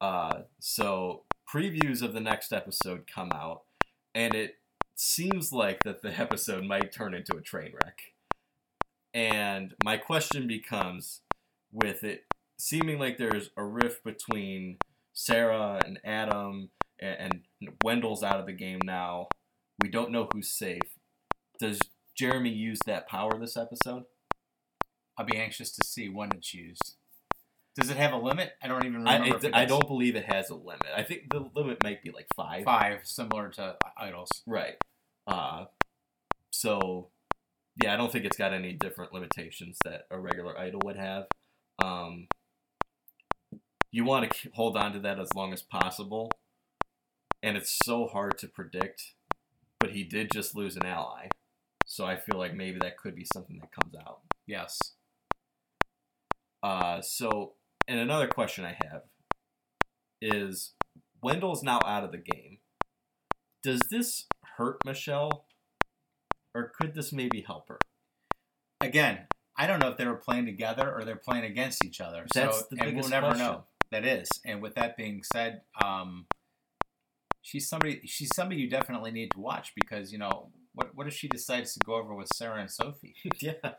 Uh, 0.00 0.42
so 0.58 1.24
previews 1.52 2.02
of 2.02 2.12
the 2.12 2.20
next 2.20 2.52
episode 2.52 3.06
come 3.06 3.30
out, 3.32 3.62
and 4.14 4.34
it 4.34 4.56
seems 4.96 5.52
like 5.52 5.82
that 5.84 6.02
the 6.02 6.18
episode 6.20 6.64
might 6.64 6.92
turn 6.92 7.14
into 7.14 7.36
a 7.36 7.40
train 7.40 7.72
wreck. 7.72 7.98
And 9.12 9.74
my 9.84 9.96
question 9.96 10.46
becomes, 10.46 11.20
with 11.72 12.04
it 12.04 12.24
seeming 12.58 12.98
like 12.98 13.16
there's 13.16 13.50
a 13.56 13.64
rift 13.64 14.04
between 14.04 14.76
Sarah 15.12 15.80
and 15.84 15.98
Adam, 16.04 16.70
and, 17.00 17.42
and 17.60 17.70
Wendell's 17.82 18.22
out 18.22 18.38
of 18.38 18.46
the 18.46 18.52
game 18.52 18.80
now. 18.84 19.28
We 19.82 19.88
don't 19.88 20.10
know 20.10 20.28
who's 20.32 20.50
safe. 20.50 20.98
Does 21.58 21.78
Jeremy 22.14 22.50
use 22.50 22.78
that 22.86 23.08
power 23.08 23.38
this 23.38 23.56
episode? 23.56 24.04
I'll 25.16 25.26
be 25.26 25.36
anxious 25.36 25.70
to 25.72 25.86
see 25.86 26.08
when 26.08 26.30
it's 26.32 26.54
used. 26.54 26.96
Does 27.76 27.90
it 27.90 27.96
have 27.96 28.12
a 28.12 28.16
limit? 28.16 28.52
I 28.62 28.68
don't 28.68 28.84
even 28.84 29.06
I, 29.06 29.14
remember. 29.14 29.36
it- 29.36 29.38
if 29.38 29.44
it 29.50 29.54
I 29.54 29.64
don't 29.64 29.86
believe 29.86 30.16
it 30.16 30.24
has 30.26 30.50
a 30.50 30.54
limit. 30.54 30.86
I 30.94 31.02
think 31.02 31.30
the 31.30 31.48
limit 31.54 31.82
might 31.82 32.02
be 32.02 32.10
like 32.10 32.26
five. 32.34 32.64
Five, 32.64 33.00
similar 33.04 33.48
to 33.50 33.76
idols. 33.96 34.28
Right. 34.46 34.74
Uh, 35.26 35.66
so, 36.50 37.08
yeah, 37.82 37.94
I 37.94 37.96
don't 37.96 38.10
think 38.10 38.24
it's 38.24 38.36
got 38.36 38.52
any 38.52 38.72
different 38.72 39.12
limitations 39.12 39.78
that 39.84 40.06
a 40.10 40.18
regular 40.18 40.58
idol 40.58 40.80
would 40.84 40.96
have. 40.96 41.26
Um, 41.82 42.26
you 43.92 44.04
want 44.04 44.30
to 44.30 44.50
hold 44.54 44.76
on 44.76 44.92
to 44.92 44.98
that 45.00 45.18
as 45.20 45.32
long 45.34 45.52
as 45.52 45.62
possible, 45.62 46.30
and 47.42 47.56
it's 47.56 47.78
so 47.84 48.06
hard 48.06 48.36
to 48.38 48.48
predict. 48.48 49.14
But 49.78 49.92
he 49.92 50.04
did 50.04 50.30
just 50.30 50.54
lose 50.54 50.76
an 50.76 50.84
ally, 50.84 51.28
so 51.86 52.04
I 52.04 52.16
feel 52.16 52.38
like 52.38 52.54
maybe 52.54 52.78
that 52.82 52.98
could 52.98 53.14
be 53.14 53.26
something 53.32 53.58
that 53.60 53.70
comes 53.72 53.94
out. 53.94 54.20
Yes. 54.46 54.78
Uh, 56.62 57.00
so, 57.00 57.54
and 57.88 57.98
another 57.98 58.28
question 58.28 58.64
I 58.64 58.76
have 58.90 59.02
is 60.20 60.74
Wendell's 61.22 61.62
now 61.62 61.80
out 61.84 62.04
of 62.04 62.12
the 62.12 62.18
game. 62.18 62.58
Does 63.62 63.80
this 63.90 64.26
hurt 64.56 64.78
Michele, 64.84 65.44
or 66.54 66.72
could 66.78 66.94
this 66.94 67.12
maybe 67.12 67.42
help 67.42 67.68
her? 67.68 67.78
Again, 68.80 69.26
I 69.56 69.66
don't 69.66 69.80
know 69.80 69.88
if 69.88 69.98
they 69.98 70.06
were 70.06 70.16
playing 70.16 70.46
together 70.46 70.90
or 70.90 71.04
they're 71.04 71.16
playing 71.16 71.44
against 71.44 71.84
each 71.84 72.00
other. 72.00 72.26
That's 72.34 72.60
so, 72.60 72.66
the 72.70 72.76
and 72.76 72.86
we'll 72.86 72.90
biggest 72.92 73.10
never 73.10 73.26
question. 73.28 73.46
know. 73.46 73.64
That 73.92 74.06
is. 74.06 74.28
And 74.46 74.62
with 74.62 74.76
that 74.76 74.96
being 74.96 75.22
said, 75.34 75.62
um, 75.84 76.26
she's 77.42 77.68
somebody. 77.68 78.00
She's 78.06 78.30
somebody 78.34 78.60
you 78.60 78.70
definitely 78.70 79.10
need 79.10 79.32
to 79.32 79.40
watch 79.40 79.72
because 79.74 80.12
you 80.12 80.18
know 80.18 80.50
what? 80.74 80.94
What 80.94 81.06
if 81.08 81.14
she 81.14 81.28
decides 81.28 81.74
to 81.74 81.80
go 81.84 81.96
over 81.96 82.14
with 82.14 82.28
Sarah 82.34 82.60
and 82.60 82.70
Sophie, 82.70 83.16
yeah, 83.40 83.72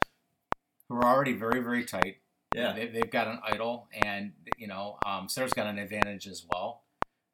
who 0.89 0.95
are 0.97 1.05
already 1.05 1.33
very 1.33 1.61
very 1.61 1.85
tight? 1.85 2.17
Yeah. 2.55 2.73
They, 2.73 2.87
they've 2.87 3.11
got 3.11 3.27
an 3.27 3.39
idol, 3.43 3.87
and 3.93 4.33
you 4.57 4.67
know 4.67 4.97
um, 5.05 5.29
Sarah's 5.29 5.53
got 5.53 5.67
an 5.67 5.79
advantage 5.79 6.27
as 6.27 6.45
well. 6.51 6.83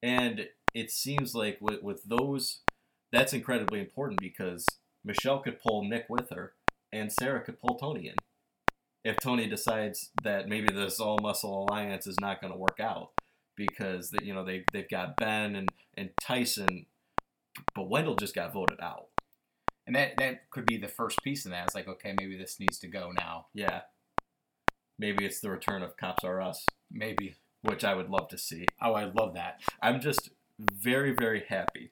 And 0.04 0.48
it 0.74 0.92
seems 0.92 1.34
like 1.34 1.58
with, 1.60 1.82
with 1.82 2.04
those, 2.04 2.60
that's 3.12 3.34
incredibly 3.34 3.80
important 3.80 4.20
because 4.20 4.66
Michele 5.04 5.40
could 5.40 5.60
pull 5.60 5.84
Nick 5.84 6.06
with 6.08 6.30
her, 6.30 6.54
and 6.94 7.12
Sarah 7.12 7.42
could 7.42 7.60
pull 7.60 7.76
Tony 7.76 8.08
in. 8.08 8.16
If 9.04 9.18
Tony 9.18 9.48
decides 9.48 10.12
that 10.24 10.50
maybe 10.50 10.72
this 10.72 11.00
all 11.00 11.18
muscle 11.22 11.66
alliance 11.68 12.06
is 12.06 12.20
not 12.20 12.42
going 12.42 12.54
to 12.54 12.60
work 12.60 12.80
out, 12.80 13.12
because 13.56 14.12
that 14.12 14.24
you 14.24 14.34
know 14.34 14.46
they 14.46 14.64
they've 14.72 14.90
got 14.90 15.18
Ben 15.18 15.56
and 15.56 15.70
and 15.98 16.12
Tyson, 16.22 16.86
but 17.76 17.90
Wendell 17.90 18.16
just 18.16 18.36
got 18.36 18.54
voted 18.54 18.80
out. 18.80 19.08
And 19.86 19.96
that 19.96 20.18
that 20.18 20.50
could 20.52 20.66
be 20.66 20.78
the 20.78 20.88
first 20.88 21.24
piece 21.24 21.46
in 21.46 21.52
that. 21.52 21.66
It's 21.66 21.76
like, 21.76 21.88
okay, 21.88 22.14
maybe 22.20 22.38
this 22.38 22.60
needs 22.60 22.78
to 22.80 22.88
go 22.88 23.12
now. 23.18 23.48
Yeah, 23.54 23.82
maybe 25.00 25.26
it's 25.26 25.40
the 25.40 25.50
return 25.50 25.82
of 25.84 25.98
Cops 25.98 26.24
R 26.24 26.42
Us, 26.42 26.66
Maybe. 26.92 27.36
which 27.62 27.84
I 27.84 27.94
would 27.94 28.10
love 28.10 28.28
to 28.30 28.38
see. 28.38 28.66
Oh, 28.82 28.94
I 28.94 29.06
love 29.06 29.34
that. 29.36 29.62
I'm 29.82 30.00
just 30.02 30.30
very, 30.60 31.12
very 31.14 31.44
happy 31.48 31.92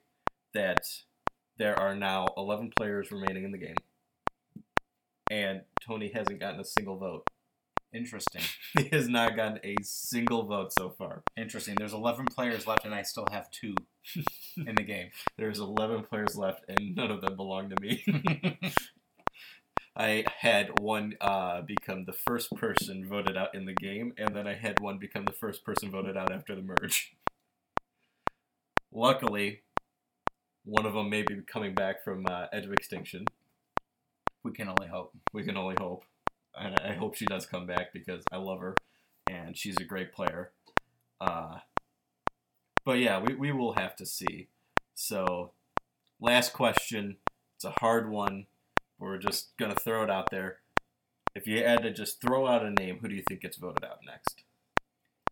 that 0.54 0.86
there 1.58 1.78
are 1.78 1.94
now 1.94 2.26
11 2.36 2.72
players 2.76 3.10
remaining 3.10 3.44
in 3.44 3.52
the 3.52 3.58
game. 3.58 3.76
and 5.30 5.62
Tony 5.80 6.10
hasn't 6.12 6.40
gotten 6.40 6.60
a 6.60 6.64
single 6.64 6.96
vote. 6.96 7.26
Interesting. 7.92 8.42
He 8.78 8.88
has 8.92 9.08
not 9.08 9.36
gotten 9.36 9.58
a 9.64 9.76
single 9.82 10.42
vote 10.44 10.70
so 10.78 10.90
far. 10.90 11.22
Interesting. 11.36 11.76
There's 11.78 11.94
11 11.94 12.26
players 12.26 12.66
left, 12.66 12.84
and 12.84 12.94
I 12.94 13.02
still 13.02 13.26
have 13.32 13.50
two 13.50 13.74
in 14.58 14.74
the 14.74 14.82
game. 14.82 15.08
There's 15.38 15.60
11 15.60 16.02
players 16.04 16.36
left, 16.36 16.64
and 16.68 16.94
none 16.94 17.10
of 17.10 17.22
them 17.22 17.36
belong 17.36 17.70
to 17.70 17.76
me. 17.80 18.04
I 19.96 20.24
had 20.40 20.78
one 20.78 21.14
uh, 21.22 21.62
become 21.62 22.04
the 22.04 22.12
first 22.12 22.54
person 22.54 23.08
voted 23.08 23.36
out 23.36 23.54
in 23.54 23.64
the 23.64 23.72
game, 23.72 24.12
and 24.18 24.36
then 24.36 24.46
I 24.46 24.54
had 24.54 24.78
one 24.78 24.98
become 24.98 25.24
the 25.24 25.32
first 25.32 25.64
person 25.64 25.90
voted 25.90 26.18
out 26.18 26.30
after 26.30 26.54
the 26.54 26.60
merge. 26.60 27.16
Luckily, 28.92 29.62
one 30.64 30.84
of 30.84 30.92
them 30.92 31.08
may 31.08 31.22
be 31.22 31.40
coming 31.46 31.74
back 31.74 32.04
from 32.04 32.26
uh, 32.26 32.46
Edge 32.52 32.66
of 32.66 32.72
Extinction. 32.72 33.24
we 34.42 34.52
can 34.52 34.68
only 34.68 34.88
hope. 34.88 35.14
We 35.32 35.44
can 35.44 35.56
only 35.56 35.76
hope. 35.78 36.04
And 36.58 36.78
I 36.80 36.92
hope 36.92 37.14
she 37.14 37.26
does 37.26 37.46
come 37.46 37.66
back 37.66 37.92
because 37.94 38.22
I 38.30 38.36
love 38.36 38.60
her, 38.60 38.74
and 39.30 39.56
she's 39.56 39.76
a 39.78 39.84
great 39.84 40.12
player. 40.12 40.52
Uh, 41.20 41.58
but 42.84 42.98
yeah, 42.98 43.18
we, 43.18 43.34
we 43.34 43.52
will 43.52 43.74
have 43.74 43.96
to 43.96 44.04
see. 44.04 44.48
So, 44.94 45.52
last 46.20 46.52
question. 46.52 47.16
It's 47.54 47.64
a 47.64 47.74
hard 47.80 48.10
one. 48.10 48.46
We're 48.98 49.18
just 49.18 49.56
going 49.56 49.72
to 49.72 49.78
throw 49.78 50.02
it 50.02 50.10
out 50.10 50.30
there. 50.30 50.58
If 51.34 51.46
you 51.46 51.62
had 51.62 51.82
to 51.82 51.90
just 51.90 52.20
throw 52.20 52.46
out 52.46 52.64
a 52.64 52.70
name, 52.70 52.98
who 53.00 53.08
do 53.08 53.14
you 53.14 53.22
think 53.28 53.42
gets 53.42 53.58
voted 53.58 53.84
out 53.84 53.98
next? 54.06 54.42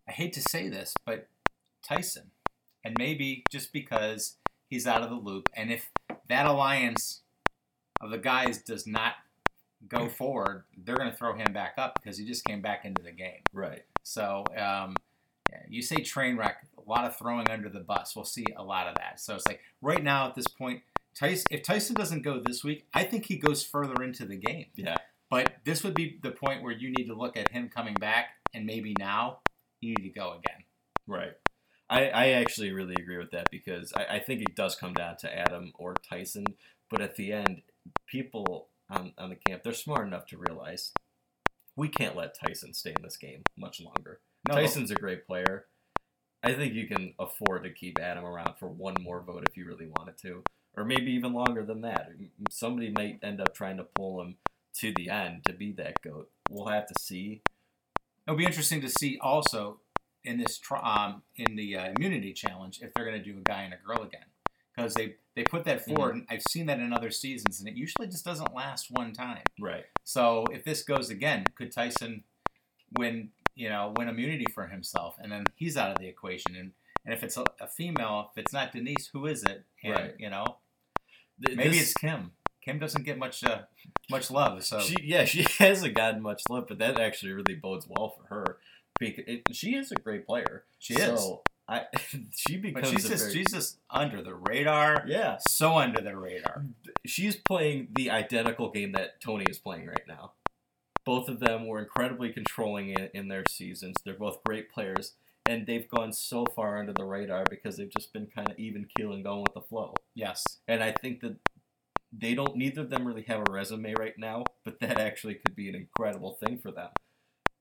I 0.07 0.11
hate 0.11 0.33
to 0.33 0.41
say 0.41 0.69
this, 0.69 0.93
but 1.05 1.27
Tyson. 1.83 2.31
And 2.83 2.95
maybe 2.99 3.43
just 3.51 3.73
because 3.73 4.35
he's 4.69 4.85
out 4.85 5.01
of 5.01 5.09
the 5.09 5.15
loop. 5.15 5.49
And 5.55 5.71
if 5.71 5.89
that 6.29 6.45
alliance 6.45 7.21
of 8.01 8.11
the 8.11 8.17
guys 8.17 8.59
does 8.59 8.85
not 8.85 9.13
go 9.87 10.07
forward, 10.17 10.63
they're 10.77 10.97
going 10.97 11.09
to 11.09 11.17
throw 11.17 11.33
him 11.33 11.53
back 11.53 11.73
up 11.77 11.99
because 12.01 12.17
he 12.17 12.25
just 12.25 12.45
came 12.45 12.61
back 12.61 12.85
into 12.85 13.01
the 13.01 13.11
game. 13.11 13.41
Right. 13.51 13.83
So 14.03 14.43
um, 14.55 14.95
yeah, 15.51 15.63
you 15.67 15.81
say 15.81 15.97
train 15.97 16.37
wreck, 16.37 16.67
a 16.77 16.89
lot 16.89 17.05
of 17.05 17.17
throwing 17.17 17.49
under 17.49 17.69
the 17.69 17.79
bus. 17.79 18.15
We'll 18.15 18.25
see 18.25 18.45
a 18.55 18.63
lot 18.63 18.87
of 18.87 18.95
that. 18.95 19.19
So 19.19 19.35
it's 19.35 19.47
like 19.47 19.61
right 19.81 20.03
now 20.03 20.27
at 20.27 20.35
this 20.35 20.47
point, 20.47 20.81
Tyson, 21.17 21.45
if 21.49 21.63
Tyson 21.63 21.95
doesn't 21.95 22.23
go 22.23 22.39
this 22.39 22.63
week, 22.63 22.85
I 22.93 23.03
think 23.03 23.25
he 23.25 23.37
goes 23.37 23.63
further 23.63 24.03
into 24.03 24.25
the 24.25 24.37
game. 24.37 24.67
Yeah. 24.75 24.97
But 25.29 25.53
this 25.63 25.83
would 25.83 25.95
be 25.95 26.19
the 26.21 26.31
point 26.31 26.61
where 26.61 26.73
you 26.73 26.91
need 26.91 27.07
to 27.07 27.15
look 27.15 27.37
at 27.37 27.49
him 27.49 27.69
coming 27.69 27.95
back, 27.95 28.27
and 28.53 28.65
maybe 28.65 28.93
now 28.99 29.39
you 29.81 29.95
need 29.95 30.03
to 30.03 30.09
go 30.09 30.33
again. 30.33 30.63
Right. 31.07 31.33
I, 31.89 32.09
I 32.09 32.27
actually 32.31 32.71
really 32.71 32.95
agree 32.95 33.17
with 33.17 33.31
that 33.31 33.49
because 33.51 33.93
I, 33.93 34.15
I 34.15 34.19
think 34.19 34.41
it 34.41 34.55
does 34.55 34.75
come 34.75 34.93
down 34.93 35.17
to 35.17 35.37
Adam 35.37 35.71
or 35.77 35.93
Tyson. 36.07 36.45
But 36.89 37.01
at 37.01 37.15
the 37.15 37.31
end, 37.31 37.61
people 38.07 38.67
on, 38.89 39.13
on 39.17 39.29
the 39.29 39.35
camp, 39.35 39.63
they're 39.63 39.73
smart 39.73 40.07
enough 40.07 40.25
to 40.27 40.37
realize 40.37 40.91
we 41.75 41.89
can't 41.89 42.15
let 42.15 42.37
Tyson 42.39 42.73
stay 42.73 42.91
in 42.91 43.03
this 43.03 43.17
game 43.17 43.43
much 43.57 43.81
longer. 43.81 44.19
No, 44.47 44.55
Tyson's 44.55 44.91
a 44.91 44.95
great 44.95 45.25
player. 45.25 45.65
I 46.43 46.53
think 46.53 46.73
you 46.73 46.87
can 46.87 47.13
afford 47.17 47.63
to 47.63 47.71
keep 47.71 47.99
Adam 47.99 48.23
around 48.23 48.55
for 48.59 48.67
one 48.67 48.95
more 49.01 49.21
vote 49.21 49.45
if 49.49 49.57
you 49.57 49.65
really 49.65 49.87
wanted 49.87 50.17
to, 50.19 50.43
or 50.77 50.85
maybe 50.85 51.11
even 51.11 51.33
longer 51.33 51.63
than 51.63 51.81
that. 51.81 52.11
Somebody 52.49 52.89
might 52.89 53.19
end 53.23 53.41
up 53.41 53.53
trying 53.53 53.77
to 53.77 53.83
pull 53.83 54.21
him 54.21 54.35
to 54.75 54.93
the 54.95 55.09
end 55.09 55.45
to 55.45 55.53
be 55.53 55.71
that 55.73 56.01
goat. 56.01 56.29
We'll 56.49 56.67
have 56.67 56.87
to 56.87 56.93
see. 56.99 57.41
It'll 58.27 58.37
be 58.37 58.45
interesting 58.45 58.81
to 58.81 58.89
see 58.89 59.17
also 59.21 59.79
in 60.23 60.37
this 60.37 60.59
um, 60.81 61.21
in 61.35 61.55
the 61.55 61.77
uh, 61.77 61.93
immunity 61.95 62.33
challenge 62.33 62.79
if 62.81 62.93
they're 62.93 63.05
going 63.05 63.21
to 63.21 63.23
do 63.23 63.37
a 63.37 63.41
guy 63.41 63.61
and 63.61 63.73
a 63.73 63.77
girl 63.77 64.01
again 64.01 64.25
because 64.75 64.93
they 64.95 65.15
they 65.35 65.43
put 65.43 65.63
that 65.65 65.85
forward 65.85 66.15
and 66.15 66.25
I've 66.29 66.41
seen 66.49 66.65
that 66.65 66.79
in 66.79 66.91
other 66.91 67.11
seasons 67.11 67.59
and 67.59 67.69
it 67.69 67.75
usually 67.75 68.07
just 68.07 68.25
doesn't 68.25 68.53
last 68.53 68.87
one 68.89 69.13
time. 69.13 69.43
Right. 69.59 69.85
So 70.03 70.45
if 70.51 70.63
this 70.63 70.83
goes 70.83 71.09
again, 71.09 71.45
could 71.55 71.71
Tyson 71.71 72.23
win 72.97 73.29
you 73.55 73.69
know 73.69 73.93
win 73.95 74.09
immunity 74.09 74.45
for 74.53 74.67
himself 74.67 75.15
and 75.21 75.31
then 75.31 75.45
he's 75.55 75.77
out 75.77 75.91
of 75.91 75.99
the 75.99 76.07
equation 76.07 76.55
and 76.55 76.71
and 77.05 77.13
if 77.13 77.23
it's 77.23 77.37
a, 77.37 77.45
a 77.61 77.67
female, 77.67 78.31
if 78.31 78.43
it's 78.43 78.51
not 78.51 78.71
Denise, 78.71 79.07
who 79.13 79.27
is 79.27 79.43
it? 79.43 79.63
And, 79.83 79.93
Right. 79.93 80.15
You 80.17 80.31
know, 80.31 80.57
Th- 81.43 81.57
maybe 81.57 81.69
this- 81.71 81.91
it's 81.91 81.93
Kim. 81.93 82.31
Kim 82.61 82.79
doesn't 82.79 83.03
get 83.03 83.17
much 83.19 83.43
uh, 83.43 83.59
much 84.09 84.31
love, 84.31 84.63
so 84.63 84.79
She 84.79 84.95
yeah, 85.03 85.25
she 85.25 85.43
hasn't 85.59 85.93
gotten 85.93 86.21
much 86.21 86.41
love, 86.49 86.65
but 86.67 86.79
that 86.79 86.99
actually 86.99 87.31
really 87.31 87.53
bodes 87.55 87.85
well 87.87 88.09
for 88.17 88.27
her 88.33 88.57
because 88.99 89.23
it, 89.27 89.43
she 89.51 89.75
is 89.75 89.91
a 89.91 89.95
great 89.95 90.25
player. 90.25 90.63
She 90.79 90.95
is. 90.95 91.19
So 91.21 91.43
I 91.67 91.83
she 92.35 92.57
but 92.57 92.87
she's 92.87 93.05
a 93.05 93.09
just 93.09 93.23
very- 93.25 93.33
she's 93.33 93.51
just 93.53 93.77
under 93.91 94.23
the 94.23 94.33
radar. 94.33 95.03
yeah. 95.07 95.37
So 95.47 95.77
under 95.77 96.01
the 96.01 96.17
radar. 96.17 96.65
She's 97.05 97.35
playing 97.35 97.89
the 97.95 98.09
identical 98.09 98.71
game 98.71 98.93
that 98.93 99.21
Tony 99.21 99.45
is 99.47 99.59
playing 99.59 99.85
right 99.85 100.07
now. 100.07 100.31
Both 101.05 101.29
of 101.29 101.39
them 101.39 101.67
were 101.67 101.77
incredibly 101.77 102.33
controlling 102.33 102.89
in, 102.89 103.09
in 103.13 103.27
their 103.27 103.43
seasons. 103.47 103.97
They're 104.03 104.15
both 104.15 104.43
great 104.43 104.71
players, 104.71 105.13
and 105.47 105.67
they've 105.67 105.87
gone 105.87 106.11
so 106.11 106.45
far 106.55 106.79
under 106.79 106.93
the 106.93 107.05
radar 107.05 107.43
because 107.49 107.77
they've 107.77 107.93
just 107.95 108.11
been 108.13 108.27
kind 108.27 108.49
of 108.49 108.57
even 108.57 108.87
keel 108.97 109.13
and 109.13 109.23
going 109.23 109.41
with 109.41 109.53
the 109.53 109.61
flow. 109.61 109.93
Yes. 110.13 110.43
And 110.67 110.83
I 110.83 110.91
think 110.91 111.21
that 111.21 111.37
they 112.11 112.33
don't 112.33 112.55
neither 112.55 112.81
of 112.81 112.89
them 112.89 113.07
really 113.07 113.23
have 113.23 113.41
a 113.47 113.51
resume 113.51 113.93
right 113.97 114.17
now, 114.17 114.43
but 114.63 114.79
that 114.79 114.99
actually 114.99 115.35
could 115.35 115.55
be 115.55 115.69
an 115.69 115.75
incredible 115.75 116.37
thing 116.43 116.57
for 116.57 116.71
them. 116.71 116.89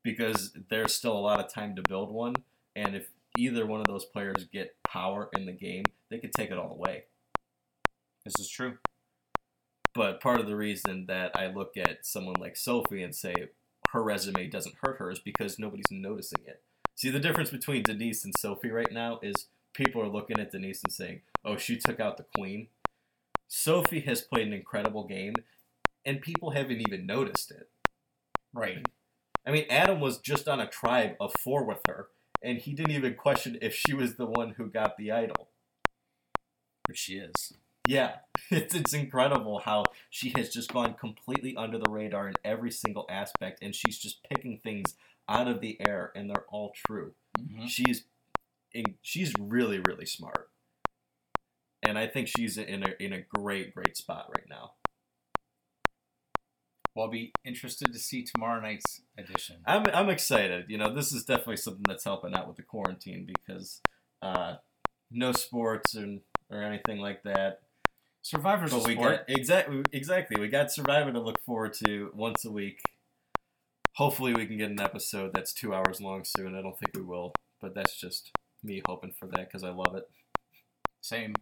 Because 0.03 0.53
there's 0.69 0.95
still 0.95 1.17
a 1.17 1.19
lot 1.19 1.41
of 1.41 1.53
time 1.53 1.75
to 1.77 1.83
build 1.89 2.13
one, 2.13 2.35
and 2.77 2.95
if 2.95 3.09
either 3.39 3.65
one 3.65 3.81
of 3.81 3.87
those 3.87 4.05
players 4.05 4.47
get 4.53 4.77
power 4.87 5.31
in 5.33 5.47
the 5.47 5.53
game, 5.53 5.85
they 6.11 6.19
could 6.19 6.33
take 6.33 6.51
it 6.51 6.59
all 6.59 6.73
away. 6.73 7.05
This 8.25 8.39
is 8.39 8.49
true. 8.49 8.77
But 9.95 10.21
part 10.21 10.41
of 10.41 10.47
the 10.47 10.57
reason 10.57 11.07
that 11.07 11.33
I 11.35 11.47
look 11.47 11.77
at 11.77 12.05
someone 12.05 12.37
like 12.39 12.57
Sophie 12.57 13.03
and 13.03 13.15
say 13.15 13.35
her 13.93 14.03
resume 14.03 14.49
doesn't 14.49 14.75
hurt 14.83 14.99
her 14.99 15.11
is 15.11 15.21
because 15.21 15.59
nobody's 15.59 15.91
noticing 15.91 16.41
it. 16.47 16.63
See, 16.97 17.11
the 17.11 17.19
difference 17.19 17.51
between 17.51 17.83
Denise 17.83 18.25
and 18.25 18.35
Sophie 18.39 18.71
right 18.71 18.93
now 18.93 19.19
is 19.23 19.49
people 19.73 20.01
are 20.01 20.09
looking 20.09 20.39
at 20.39 20.53
Denise 20.53 20.83
and 20.85 20.93
saying, 20.93 21.23
oh, 21.45 21.57
she 21.57 21.77
took 21.77 21.99
out 21.99 22.17
the 22.17 22.27
queen. 22.37 22.69
Sophie 23.49 24.01
has 24.01 24.23
played 24.23 24.47
an 24.47 24.53
incredible 24.53 25.05
game, 25.05 25.35
and 26.05 26.21
people 26.21 26.51
haven't 26.51 26.81
even 26.81 27.07
noticed 27.07 27.51
it. 27.51 27.69
Right. 28.53 28.87
I 29.47 29.51
mean, 29.51 29.67
Adam 29.69 30.01
was 30.01 30.19
just 30.19 30.49
on 30.49 30.61
a 30.61 30.69
tribe 30.69 31.17
of 31.21 31.35
four 31.39 31.65
with 31.65 31.81
her, 31.89 32.09
and 32.43 32.59
he 32.59 32.73
didn't 32.73 32.93
even 32.93 33.15
question 33.15 33.59
if 33.61 33.75
she 33.75 33.93
was 33.93 34.15
the 34.15 34.27
one 34.27 34.51
who 34.51 34.67
got 34.67 34.97
the 34.97 35.11
idol. 35.11 35.49
But 36.87 36.97
she 36.97 37.15
is. 37.15 37.55
Yeah, 37.87 38.17
it's, 38.51 38.75
it's 38.75 38.95
incredible 38.95 39.59
how 39.59 39.85
she 40.09 40.33
has 40.37 40.49
just 40.49 40.73
gone 40.73 40.95
completely 40.95 41.57
under 41.57 41.79
the 41.79 41.91
radar 41.91 42.29
in 42.29 42.35
every 42.45 42.71
single 42.71 43.07
aspect, 43.11 43.59
and 43.63 43.75
she's 43.75 43.99
just 43.99 44.23
picking 44.23 44.59
things 44.59 44.95
out 45.29 45.49
of 45.49 45.61
the 45.61 45.77
air, 45.87 46.13
and 46.15 46.29
they're 46.31 46.47
all 46.49 46.73
true. 46.87 47.15
Mhm. 47.39 47.69
She's 47.69 48.05
in, 48.73 48.97
she's 49.03 49.33
really 49.39 49.79
really 49.81 50.07
smart, 50.07 50.51
and 51.83 51.99
I 51.99 52.07
think 52.07 52.29
she's 52.29 52.57
in 52.59 52.83
a 52.83 52.95
in 53.03 53.13
a 53.13 53.21
great 53.23 53.75
great 53.75 53.97
spot 53.97 54.31
right 54.37 54.49
now. 54.49 54.75
Well, 56.95 57.07
I'll 57.07 57.11
be 57.11 57.33
interested 57.45 57.93
to 57.93 57.99
see 57.99 58.23
tomorrow 58.23 58.61
night's 58.61 59.03
edition. 59.19 59.57
I'm 59.67 59.85
I'm 59.93 60.09
excited. 60.11 60.67
You 60.69 60.79
know, 60.79 60.95
this 60.95 61.13
is 61.13 61.25
definitely 61.25 61.57
something 61.57 61.83
that's 61.89 62.05
helping 62.05 62.35
out 62.35 62.47
with 62.47 62.57
the 62.57 62.63
quarantine 62.63 63.27
because 63.27 63.81
uh, 64.23 64.57
no 65.11 65.33
sports 65.33 65.95
and 65.97 66.21
or 66.51 66.63
anything 66.63 66.99
like 67.01 67.23
that. 67.25 67.63
Survivor's 68.23 68.73
a 68.73 68.77
But 68.77 68.87
we 68.87 68.95
sport. 68.95 69.27
got 69.27 69.37
exactly 69.37 69.83
exactly 69.93 70.41
we 70.41 70.49
got 70.49 70.71
Survivor 70.71 71.13
to 71.13 71.21
look 71.21 71.43
forward 71.45 71.75
to 71.85 72.11
once 72.15 72.45
a 72.45 72.51
week. 72.51 72.81
Hopefully, 73.97 74.35
we 74.35 74.47
can 74.47 74.59
get 74.59 74.71
an 74.71 74.81
episode 74.81 75.33
that's 75.33 75.53
two 75.53 75.73
hours 75.73 76.01
long 76.01 76.25
soon. 76.25 76.57
I 76.57 76.63
don't 76.63 76.77
think 76.79 76.97
we 76.97 77.03
will, 77.03 77.33
but 77.61 77.75
that's 77.75 77.99
just 77.99 78.33
me 78.63 78.83
hoping 78.87 79.13
for 79.13 79.27
that 79.29 79.49
because 79.49 79.63
I 79.63 79.71
love 79.71 79.95
it. 79.95 80.09
Same. 81.01 81.35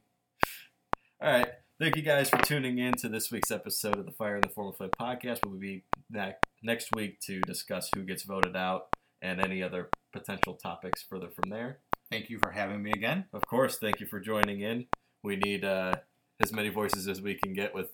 All 1.23 1.31
right, 1.31 1.49
thank 1.81 1.97
you 1.97 2.03
guys 2.03 2.29
for 2.29 2.39
tuning 2.39 2.79
in 2.79 2.95
to 2.95 3.09
this 3.09 3.31
week's 3.31 3.51
episode 3.51 3.97
of 3.97 4.05
the 4.05 4.13
Fire 4.13 4.35
in 4.35 4.43
the 4.43 4.49
Formal 4.49 4.73
Flip 4.73 4.95
podcast. 5.01 5.39
We'll 5.47 5.59
be 5.59 5.85
back 6.11 6.41
next 6.63 6.89
week 6.95 7.21
to 7.21 7.41
discuss 7.41 7.89
who 7.95 8.03
gets 8.03 8.25
voted 8.25 8.57
out 8.57 8.89
and 9.23 9.41
any 9.41 9.63
other 9.63 9.89
potential 10.13 10.55
topics 10.55 11.03
further 11.03 11.31
from 11.31 11.49
there. 11.49 11.79
Thank 12.11 12.29
you 12.29 12.39
for 12.43 12.51
having 12.51 12.83
me 12.83 12.91
again. 12.91 13.25
Of 13.33 13.47
course, 13.47 13.79
thank 13.79 14.01
you 14.01 14.07
for 14.07 14.21
joining 14.21 14.61
in. 14.61 14.87
We 15.23 15.37
need 15.37 15.65
uh, 15.65 15.95
as 16.39 16.53
many 16.53 16.69
voices 16.69 17.09
as 17.09 17.23
we 17.23 17.35
can 17.35 17.55
get 17.55 17.75
with 17.75 17.89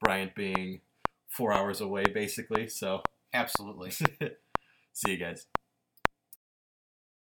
Bryant 0.00 0.34
being 0.34 0.82
four 1.28 1.52
hours 1.52 1.80
away, 1.80 2.04
basically. 2.04 2.68
So, 2.68 3.02
Absolutely. 3.34 3.90
see 4.94 5.10
you 5.12 5.16
guys. 5.18 5.46